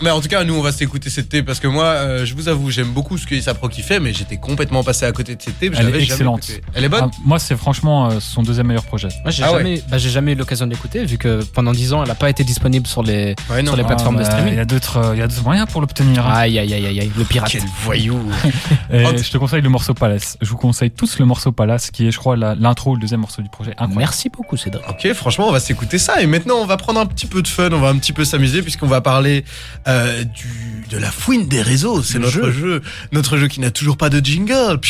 Mais 0.03 0.11
en 0.11 0.21
tout 0.21 0.29
cas, 0.29 0.45
nous, 0.45 0.55
on 0.55 0.61
va 0.63 0.73
s'écouter 0.73 1.09
cette 1.11 1.29
thé 1.29 1.43
parce 1.43 1.61
que 1.61 1.67
moi, 1.69 1.85
euh, 1.85 2.27
je 2.27 2.35
vous 2.35 2.49
avoue, 2.49 2.71
j'aime 2.71 2.89
beaucoup 2.93 3.17
ce 3.19 3.27
que 3.27 3.35
ASAP 3.37 3.61
Rocky 3.61 3.83
fait, 3.83 4.01
mais 4.01 4.13
j'étais 4.13 4.37
complètement 4.37 4.83
passé 4.83 5.07
à 5.07 5.13
côté 5.13 5.35
de 5.37 5.43
cette 5.43 5.59
thé. 5.59 5.71
je 5.73 5.79
Elle 5.81 5.95
est 5.95 6.03
excellente. 6.03 6.47
Elle 6.75 6.85
est 6.85 6.89
bonne 6.89 7.05
Ah, 7.13 7.17
moi 7.25 7.39
c'est 7.39 7.57
franchement 7.57 8.09
euh, 8.11 8.21
son 8.21 8.43
deuxième 8.43 8.67
meilleur 8.67 8.85
projet. 8.85 9.09
Moi, 9.23 9.31
j'ai 9.31 9.43
Ah 9.45 9.53
ouais. 9.53 9.59
jamais, 9.59 9.83
bah, 9.89 9.99
j'ai 9.99 10.11
jamais 10.11 10.33
eu 10.33 10.35
l'occasion 10.35 10.67
de 10.67 10.73
l'écouter 10.73 11.05
vu 11.05 11.17
que 11.19 11.43
pendant 11.45 11.73
10 11.73 11.93
ans, 11.93 12.03
elle 12.05 12.11
a 12.11 12.15
pas 12.15 12.29
été 12.31 12.45
disponible 12.45 12.87
sur 12.87 13.03
les. 13.03 13.35
Ouais, 13.51 13.63
non. 13.63 13.69
sur 13.73 13.77
les 13.77 13.83
Ah, 13.83 13.87
plateformes 13.87 14.17
de 14.17 14.23
bah, 14.23 14.31
streaming. 14.31 14.53
Il 14.55 14.57
y 14.57 14.61
a 14.61 14.65
d'autres, 14.65 14.97
euh, 14.99 15.15
il 15.15 15.19
y 15.21 15.23
a 15.23 15.27
d'autres 15.27 15.45
moyens 15.45 15.67
pour 15.71 15.81
l'obtenir. 15.81 16.27
hein. 16.27 16.33
Aïe, 16.35 16.59
aïe, 16.59 16.75
aïe, 16.75 16.87
aïe, 16.87 17.13
le 17.17 17.25
pirate. 17.25 17.51
Quel 17.53 17.63
voyou 17.85 18.21
Et 18.93 19.05
je 19.19 19.31
te 19.31 19.39
conseille 19.39 19.63
le 19.63 19.69
morceau 19.69 19.95
Palace. 19.95 20.37
Je 20.41 20.49
vous 20.51 20.57
conseille 20.57 20.91
tous 20.91 21.19
le 21.19 21.25
morceau 21.25 21.53
Palace, 21.53 21.91
qui 21.91 22.07
est, 22.07 22.11
je 22.11 22.19
crois, 22.19 22.37
l'intro 22.37 22.93
ou 22.93 22.95
le 22.97 23.01
deuxième 23.01 23.21
morceau 23.21 23.43
du 23.43 23.49
projet. 23.49 23.71
Incroyable. 23.73 23.95
Merci 23.99 24.29
beaucoup, 24.29 24.57
Cédric. 24.57 24.85
Ok, 24.89 25.13
franchement, 25.15 25.49
on 25.49 25.53
va 25.53 25.61
s'écouter 25.61 25.99
ça. 25.99 26.21
Et 26.23 26.27
maintenant, 26.27 26.57
on 26.61 26.67
va 26.67 26.77
prendre 26.77 27.01
un 27.01 27.07
petit 27.07 27.27
peu 27.27 27.43
de 27.43 27.49
fun, 27.49 27.71
on 27.73 27.81
va 27.81 27.89
un 27.89 27.97
petit 27.99 28.13
peu 28.13 28.25
s'amuser, 28.25 28.63
puisqu'on 28.63 28.87
va 28.87 29.01
parler 29.01 29.45
euh, 29.87 30.25
du, 30.25 30.85
de 30.91 30.99
la 30.99 31.11
fouine 31.11 31.47
des 31.49 31.62
réseaux. 31.62 32.03
C'est 32.03 32.19
notre 32.19 32.50
jeu. 32.50 32.83
Notre 33.12 33.37
jeu 33.37 33.49
qui 33.49 33.61
n'a 33.61 33.71
toujours 33.71 33.97
pas 33.97 34.11
de 34.11 34.25
jingle. 34.25 34.79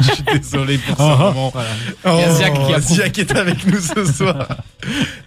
Je 0.00 0.12
suis 0.12 0.22
désolé 0.40 0.78
pour 0.78 0.96
ce 0.96 1.02
Ah, 1.02 1.16
ah. 1.18 1.24
moment. 1.24 1.50
Voilà. 1.50 1.68
Oh, 2.04 2.10
Il 2.18 2.20
y 2.20 2.24
a 2.24 2.34
Ziak 2.34 2.52
qui 2.54 2.74
approuve. 2.74 2.96
Ziak 2.96 3.18
est 3.18 3.36
avec 3.36 3.66
nous 3.66 3.80
ce 3.80 4.04
soir. 4.12 4.48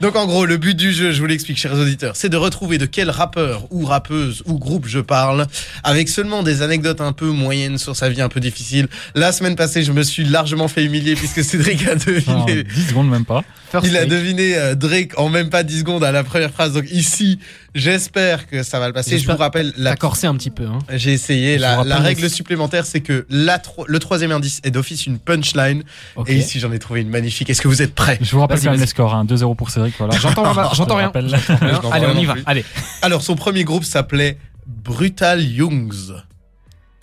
Donc 0.02 0.16
en 0.16 0.26
gros, 0.26 0.46
le 0.46 0.58
but 0.58 0.76
du 0.76 0.92
jeu, 0.94 1.12
je 1.12 1.20
vous 1.20 1.26
l'explique, 1.28 1.58
chers 1.58 1.74
auditeurs, 1.74 2.16
c'est 2.16 2.30
de 2.30 2.38
retrouver 2.38 2.78
de 2.78 2.86
quel 2.86 3.10
rappeur 3.10 3.68
ou 3.72 3.86
rappeuse 3.86 4.44
ou 4.46 4.60
groupe 4.60 4.86
je 4.88 5.00
parle, 5.00 5.48
avec 5.84 6.10
seulement 6.10 6.44
des 6.44 6.62
anecdotes 6.62 7.02
un 7.02 7.14
peu 7.14 7.28
moyennes 7.28 7.78
sur 7.78 7.96
sa 7.96 8.10
vie 8.10 8.22
un 8.22 8.30
peu 8.30 8.40
difficile. 8.40 8.88
La 9.16 9.32
semaine 9.32 9.56
passée, 9.56 9.84
je 9.84 9.92
me 9.92 10.04
suis 10.04 10.26
largement 10.26 10.68
fait 10.68 10.84
humilier 10.84 11.16
puisque 11.16 11.44
Cédric 11.44 11.88
a 11.88 11.96
deviné. 11.96 12.64
10 12.64 12.88
secondes 12.90 13.10
même 13.10 13.26
pas. 13.26 13.44
First 13.72 13.88
Il 13.88 13.98
a 13.98 14.06
deviné 14.06 14.56
euh, 14.58 14.76
Drake 14.76 15.12
en 15.18 15.30
même 15.30 15.50
pas 15.50 15.64
10 15.64 15.80
secondes 15.80 16.04
à 16.04 16.12
la 16.12 16.24
première 16.24 16.52
phrase. 16.52 16.74
Donc 16.74 16.86
ici, 16.92 17.40
j'espère 17.76 18.48
que 18.48 18.64
ça 18.64 18.80
va 18.80 18.88
le 18.88 18.94
passer. 18.94 19.20
Je 19.20 19.30
vous 19.30 19.38
rappelle, 19.38 19.74
la 19.78 19.92
T'as 19.92 19.96
corsé 19.98 20.26
un 20.26 20.36
petit 20.36 20.50
peu. 20.50 20.66
Hein. 20.66 20.80
j'ai 20.94 21.14
essayé. 21.14 21.58
La, 21.60 21.84
règle 22.00 22.30
supplémentaire, 22.30 22.86
c'est 22.86 23.02
que 23.02 23.28
la 23.30 23.60
tro- 23.60 23.86
le 23.88 24.00
troisième 24.00 24.32
indice 24.32 24.60
est 24.64 24.72
d'office 24.72 25.06
une 25.06 25.20
punchline. 25.20 25.84
Et 26.28 26.36
ici, 26.36 26.60
j'en 26.60 26.72
ai 26.72 26.80
trouvé 26.80 27.02
une 27.02 27.10
magnifique. 27.10 27.50
Est-ce 27.50 27.62
que 27.62 27.68
vous 27.68 27.82
êtes 27.82 27.94
prêts? 27.94 28.18
Je 28.22 28.32
vous 28.32 28.40
rappelle 28.40 28.60
quand 28.60 28.72
même 28.72 28.80
les 28.80 28.88
scores. 28.88 29.14
Hein. 29.14 29.26
2-0 29.26 29.56
pour 29.56 29.70
Cédric. 29.70 29.94
Voilà. 29.98 30.18
J'entends, 30.18 30.52
j'entends 30.74 30.96
rien. 30.96 31.12
N'en 31.14 31.92
Allez, 31.92 32.08
on 32.08 32.18
y 32.18 32.26
va. 32.26 32.36
Allez. 32.46 32.66
Alors, 33.02 33.22
son 33.22 33.36
premier 33.36 33.64
groupe 33.64 33.84
s'appelait 33.84 34.38
Brutal 34.66 35.42
Youngs. 35.44 36.14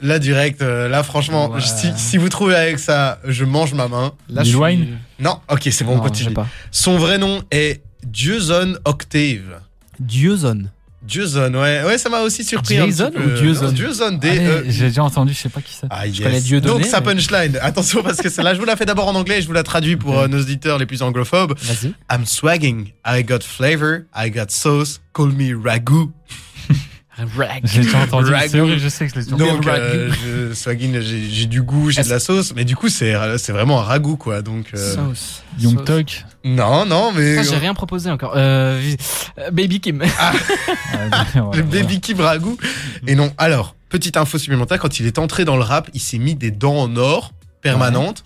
Là, 0.01 0.19
direct, 0.19 0.63
euh, 0.63 0.89
là, 0.89 1.05
franchement, 1.05 1.51
Ouais. 1.51 1.61
si, 1.61 1.93
si 1.97 2.17
vous 2.19 2.29
trouvez 2.29 2.57
avec 2.57 2.81
ça, 2.81 3.21
je 3.25 3.45
mange 3.45 3.73
ma 3.75 3.87
main. 3.87 4.13
Là, 4.29 4.43
suis- 4.43 4.53
Non, 5.21 5.39
ok, 5.49 5.69
c'est 5.71 5.85
bon, 5.85 5.93
on 5.93 5.97
Non, 5.99 6.03
je 6.03 6.09
continue. 6.09 6.35
Son 6.73 6.99
vrai 6.99 7.19
nom 7.19 7.43
est 7.53 7.83
Dieuson 8.05 8.75
Octave. 8.85 9.61
Dieuson. 10.01 10.65
Dieuson, 11.03 11.53
ouais, 11.55 11.83
ouais, 11.85 11.99
ça 11.99 12.09
m'a 12.09 12.21
aussi 12.21 12.45
surpris. 12.45 12.77
Jason 12.77 13.11
ou 13.17 13.31
Dieuson 13.41 13.73
Dieuson, 13.73 14.13
D. 14.13 14.29
E. 14.39 14.65
J'ai 14.69 14.87
déjà 14.87 15.03
entendu, 15.03 15.33
je 15.33 15.39
sais 15.41 15.49
pas 15.49 15.61
qui 15.61 15.75
c'est. 15.75 15.89
Ah, 15.91 16.07
yes. 16.07 16.21
connais 16.21 16.41
Dieudonné, 16.41 16.75
Donc 16.75 16.85
sa 16.85 17.01
mais- 17.01 17.07
punchline, 17.17 17.59
attention 17.61 18.05
parce 18.05 18.19
que 18.19 18.29
celle-là 18.31 18.55
je 18.55 18.61
vous 18.61 18.65
la 18.65 18.77
fais 18.77 18.85
d'abord 18.87 19.09
en 19.09 19.15
anglais 19.17 19.39
et 19.39 19.43
je 19.43 19.49
vous 19.49 19.53
la 19.53 19.65
traduis 19.65 19.97
pour 19.97 20.17
euh, 20.17 20.29
nos 20.29 20.41
auditeurs 20.41 20.79
les 20.79 20.87
plus 20.87 21.03
anglophobes. 21.03 21.59
Vas-y. 21.59 21.93
I'm 22.09 22.25
swagging, 22.25 22.93
I 23.05 23.25
got 23.25 23.41
flavor, 23.43 24.03
I 24.17 24.31
got 24.31 24.51
sauce, 24.51 25.01
call 25.13 25.33
me 25.33 25.53
ragu. 25.61 26.11
Rag. 27.17 27.61
J'ai 27.65 27.83
déjà 27.83 27.99
entendu. 27.99 28.33
Ragu. 28.33 28.49
C'est 28.49 28.61
horrible, 28.61 28.81
je 28.81 28.89
sais 28.89 29.07
que 29.07 29.15
je 29.15 29.21
l'ai. 29.21 29.27
Donc 29.27 29.67
euh, 29.67 30.11
je, 30.11 31.01
j'ai 31.01 31.31
j'ai 31.31 31.47
du 31.47 31.63
goût, 31.63 31.91
j'ai 31.91 32.03
de 32.03 32.09
la 32.09 32.19
sauce, 32.19 32.55
mais 32.55 32.65
du 32.65 32.75
coup 32.75 32.89
c'est 32.89 33.15
c'est 33.39 33.53
vraiment 33.53 33.81
un 33.81 33.85
ragoût 33.85 34.17
quoi. 34.17 34.41
Donc 34.43 34.67
euh, 34.75 34.95
Sauce. 34.95 35.43
Young. 35.59 35.85
Thug. 35.85 36.11
non 36.45 36.87
non 36.87 37.13
mais 37.13 37.37
Putain, 37.37 37.51
j'ai 37.51 37.59
rien 37.59 37.75
proposé 37.75 38.11
encore. 38.11 38.33
Euh, 38.37 38.81
euh, 39.39 39.51
Baby 39.51 39.81
Kim. 39.81 40.03
Ah, 40.19 40.33
le 41.55 41.63
baby 41.63 42.01
Kim 42.01 42.21
ragout. 42.21 42.57
Et 43.07 43.15
non, 43.15 43.33
alors 43.39 43.77
petite 43.91 44.17
info 44.17 44.39
supplémentaire, 44.39 44.79
quand 44.79 44.99
il 44.99 45.07
est 45.07 45.19
entré 45.19 45.45
dans 45.45 45.57
le 45.57 45.63
rap, 45.63 45.91
il 45.93 46.01
s'est 46.01 46.19
mis 46.19 46.35
des 46.35 46.51
dents 46.51 46.77
en 46.79 46.97
or 46.97 47.33
permanentes. 47.61 48.25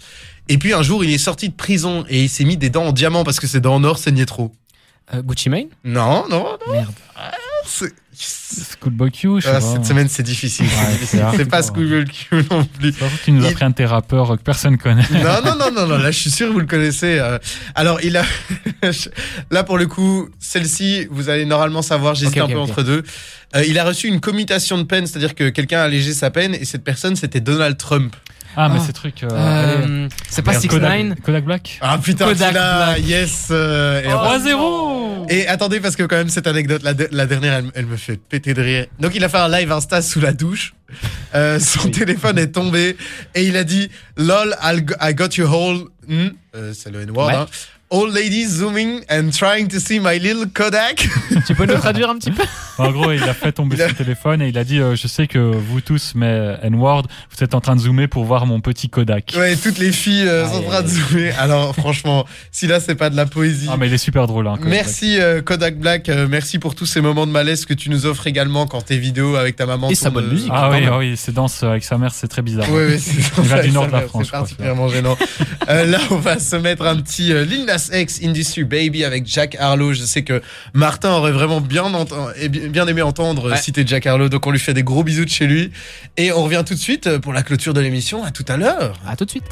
Et 0.49 0.59
puis 0.59 0.73
un 0.73 0.83
jour, 0.83 1.03
il 1.05 1.13
est 1.13 1.19
sorti 1.19 1.49
de 1.49 1.55
prison 1.55 2.05
et 2.09 2.23
il 2.23 2.29
s'est 2.29 2.45
mis 2.45 2.57
des 2.57 2.71
dents 2.71 2.85
en 2.87 2.93
diamant 2.93 3.25
parce 3.25 3.41
que 3.41 3.49
ses 3.49 3.61
dents 3.61 3.75
en 3.75 3.83
or 3.85 3.99
saignaient 3.99 4.27
trop. 4.27 4.53
Euh, 5.15 5.23
Gucci 5.23 5.51
Mane? 5.51 5.67
Non, 5.85 6.25
non, 6.29 6.57
non. 6.67 6.73
Merde. 6.73 6.87
c'est- 7.17 7.36
Schoolboy 8.19 9.11
Q, 9.11 9.29
je 9.37 9.41
sais 9.43 9.49
Ah, 9.51 9.53
pas. 9.55 9.61
cette 9.61 9.85
semaine, 9.85 10.09
c'est 10.09 10.23
difficile. 10.23 10.67
c'est 11.05 11.23
Ouais, 11.23 11.45
pas. 11.45 11.63
Schoolgirl 11.63 12.05
Q 12.07 12.37
non 12.51 12.65
plus. 12.65 12.95
Tu 13.25 13.33
nous 13.33 13.45
as 13.45 13.49
Il- 13.49 13.55
pris 13.55 13.65
un 13.65 13.71
de 13.71 13.85
rappeurs 13.85 14.37
que 14.39 14.43
personne 14.43 14.79
connaît. 14.79 15.05
Non, 15.13 15.43
non, 15.45 15.57
non, 15.59 15.71
non, 15.71 15.87
non, 15.87 15.99
là, 15.99 16.11
je 16.11 16.19
suis 16.19 16.31
sûr 16.31 16.49
que 16.49 16.53
vous 16.53 16.61
le 16.61 16.67
connaissez. 16.67 17.19
euh. 17.19 17.39
Alors, 17.75 18.01
il 18.03 18.17
a. 18.17 18.25
là, 19.51 19.65
pour 19.65 19.77
le 19.79 19.87
coup, 19.87 20.29
celle-ci, 20.41 21.07
vous 21.11 21.29
allez 21.29 21.45
normalement 21.45 21.83
savoir, 21.83 22.15
j'hésite 22.15 22.39
un 22.39 22.47
peu 22.49 22.59
entre 22.59 22.83
deux. 22.83 23.03
Euh, 23.55 23.65
il 23.67 23.79
a 23.79 23.85
reçu 23.85 24.09
une 24.09 24.21
commutation 24.21 24.79
de 24.79 24.83
peine, 24.85 25.07
c'est-à-dire 25.07 25.35
que 25.35 25.51
quelqu'un 25.51 25.81
a 25.81 25.85
allégé 25.85 26.13
sa 26.15 26.31
peine, 26.31 26.55
et 26.55 26.65
cette 26.65 26.85
personne, 26.85 27.17
c'était 27.17 27.41
Donald 27.41 27.77
Trump. 27.77 28.15
Ah, 28.57 28.69
mais 28.71 28.79
Ah. 28.81 28.85
ces 28.87 28.93
trucs. 28.93 29.23
euh. 29.23 29.29
Euh, 29.31 30.09
c'est 30.31 30.43
pas 30.43 30.53
Merde, 30.53 30.63
6 30.63 30.69
Kodak, 30.69 31.05
9 31.05 31.21
Kodak 31.21 31.45
Black 31.45 31.79
Ah 31.83 31.99
putain, 31.99 32.27
Kodak 32.29 32.53
Black. 32.53 32.99
yes. 33.07 33.49
euh, 33.51 34.03
et, 34.03 34.07
Oh, 34.09 34.17
3-0 34.17 35.27
et 35.29 35.47
attendez, 35.49 35.81
parce 35.81 35.97
que 35.97 36.05
quand 36.05 36.17
même, 36.17 36.29
cette 36.29 36.47
anecdote, 36.47 36.83
la, 36.85 36.95
de- 36.95 37.09
la 37.11 37.27
dernière, 37.27 37.55
elle, 37.55 37.71
elle 37.75 37.87
me 37.87 37.97
fait 37.97 38.17
péter 38.17 38.55
de 38.55 38.63
rire. 38.63 38.87
Donc, 39.01 39.13
il 39.15 39.23
a 39.25 39.29
fait 39.29 39.39
un 39.39 39.49
live 39.49 39.71
Insta 39.73 40.01
sous 40.01 40.21
la 40.21 40.33
douche. 40.33 40.75
Euh, 41.35 41.59
son 41.59 41.91
téléphone 41.91 42.39
est 42.39 42.53
tombé 42.53 42.97
et 43.35 43.45
il 43.45 43.57
a 43.57 43.65
dit 43.65 43.91
LOL, 44.17 44.55
I'll 44.63 44.85
go- 44.85 44.95
I 45.01 45.15
got 45.15 45.29
you 45.37 45.47
all. 45.47 45.81
Hmm, 46.09 46.29
euh, 46.55 46.73
c'est 46.75 46.91
le 46.91 47.01
N-word, 47.03 47.27
Ouais. 47.27 47.35
hein. 47.35 47.47
All 47.89 48.11
ladies 48.13 48.49
zooming 48.49 49.03
and 49.09 49.31
trying 49.31 49.69
to 49.69 49.79
see 49.79 50.01
my 50.01 50.19
little 50.19 50.47
Kodak. 50.53 51.09
Tu 51.47 51.55
peux 51.55 51.67
nous 51.67 51.75
traduire 51.79 52.11
un 52.11 52.17
petit 52.19 52.33
peu 52.33 52.43
En 52.79 52.91
gros, 52.91 53.13
il 53.13 53.23
a 53.23 53.33
fait 53.33 53.53
tomber 53.53 53.81
a- 53.81 53.89
son 53.89 53.95
téléphone 53.95 54.43
et 54.43 54.49
il 54.49 54.59
a 54.59 54.65
dit 54.65 54.81
euh, 54.81 54.97
Je 54.97 55.07
sais 55.07 55.27
que 55.29 55.39
vous 55.39 55.81
tous, 55.81 56.13
mais 56.17 56.57
N-Word, 56.63 57.05
vous 57.31 57.45
êtes 57.45 57.55
en 57.55 57.61
train 57.61 57.77
de 57.77 57.81
zoomer 57.81 58.09
pour 58.09 58.25
voir 58.25 58.45
mon 58.45 58.61
petit 58.61 58.89
Kodak. 58.91 59.33
ouais, 59.39 59.55
toutes 59.57 59.79
les 59.79 59.93
filles 59.93 60.27
euh, 60.27 60.47
sont 60.49 60.57
en 60.57 60.63
train 60.63 60.83
de 60.83 60.89
zoomer. 60.89 61.33
Alors, 61.39 61.75
franchement, 61.77 62.27
si 62.51 62.67
là, 62.67 62.81
c'est 62.81 62.97
pas 62.97 63.09
de 63.09 63.17
la 63.17 63.25
poésie. 63.25 63.69
Ah, 63.71 63.77
mais 63.79 63.87
il 63.87 63.95
est 63.95 63.99
super 63.99 64.27
drôle. 64.27 64.49
Hein. 64.49 64.59
Merci 64.63 65.21
euh, 65.21 65.41
Kodak 65.41 65.79
Black, 65.79 66.09
euh, 66.09 66.27
merci 66.29 66.59
pour 66.59 66.75
tous 66.75 66.87
ces 66.87 67.01
moments 67.01 67.27
de 67.27 67.33
malaise 67.33 67.65
que 67.67 67.73
tu 67.75 67.89
nous 67.89 68.05
offres 68.05 68.27
également 68.27 68.67
quand 68.67 68.83
tes 68.83 68.99
vidéos 68.99 69.37
avec 69.37 69.55
ta 69.57 69.65
maman. 69.65 69.89
Et 69.91 69.95
sa 69.95 70.11
bonne 70.11 70.27
euh, 70.27 70.33
musique. 70.33 70.51
Ah 70.53 70.71
oui, 70.73 70.85
ah 70.91 70.99
oui, 70.99 71.17
ses 71.17 71.33
danses 71.33 71.63
avec 71.63 71.85
sa 71.85 71.99
mère, 71.99 72.13
c'est 72.13 72.29
très 72.29 72.43
bizarre. 72.43 72.67
Oui, 72.71 72.83
oui, 72.89 72.99
c'est 72.99 73.63
du 73.63 73.71
nord 73.73 73.87
de 73.87 73.93
la 73.93 74.01
c'est 74.01 74.09
France, 74.09 74.27
crois, 74.27 74.41
particulièrement 74.41 74.89
gênant. 74.89 75.17
Euh, 75.69 75.87
là, 75.87 75.99
on 76.11 76.17
va 76.17 76.39
se 76.41 76.57
mettre 76.57 76.85
un 76.85 76.97
petit 76.97 77.33
euh, 77.33 77.45
Nas 77.77 77.91
X 77.93 78.21
Industry 78.25 78.65
Baby 78.65 79.05
avec 79.05 79.27
Jack 79.27 79.55
Harlow. 79.59 79.93
Je 79.93 80.03
sais 80.05 80.23
que 80.23 80.41
Martin 80.73 81.11
aurait 81.13 81.33
vraiment 81.33 81.61
bien, 81.61 81.85
bien 82.71 82.87
aimé 82.87 83.03
entendre 83.03 83.47
euh, 83.47 83.51
Ouais. 83.51 83.59
citer 83.59 83.85
Jack 83.87 84.07
Harlow, 84.07 84.29
donc 84.31 84.47
on 84.47 84.51
lui 84.51 84.59
fait 84.59 84.73
des 84.75 84.83
gros 84.83 85.05
bisous 85.05 85.25
de 85.27 85.31
chez 85.31 85.47
lui. 85.47 85.71
Et 86.17 86.33
on 86.33 86.43
revient 86.43 86.63
tout 86.67 86.75
de 86.75 86.79
suite 86.79 87.19
pour 87.19 87.33
la 87.35 87.43
clôture 87.43 87.75
de 87.75 87.81
l'émission. 87.81 88.25
À 88.25 88.31
tout 88.31 88.45
à 88.49 88.57
l'heure. 88.57 88.99
À 89.07 89.15
tout 89.15 89.25
de 89.27 89.31
suite. 89.31 89.45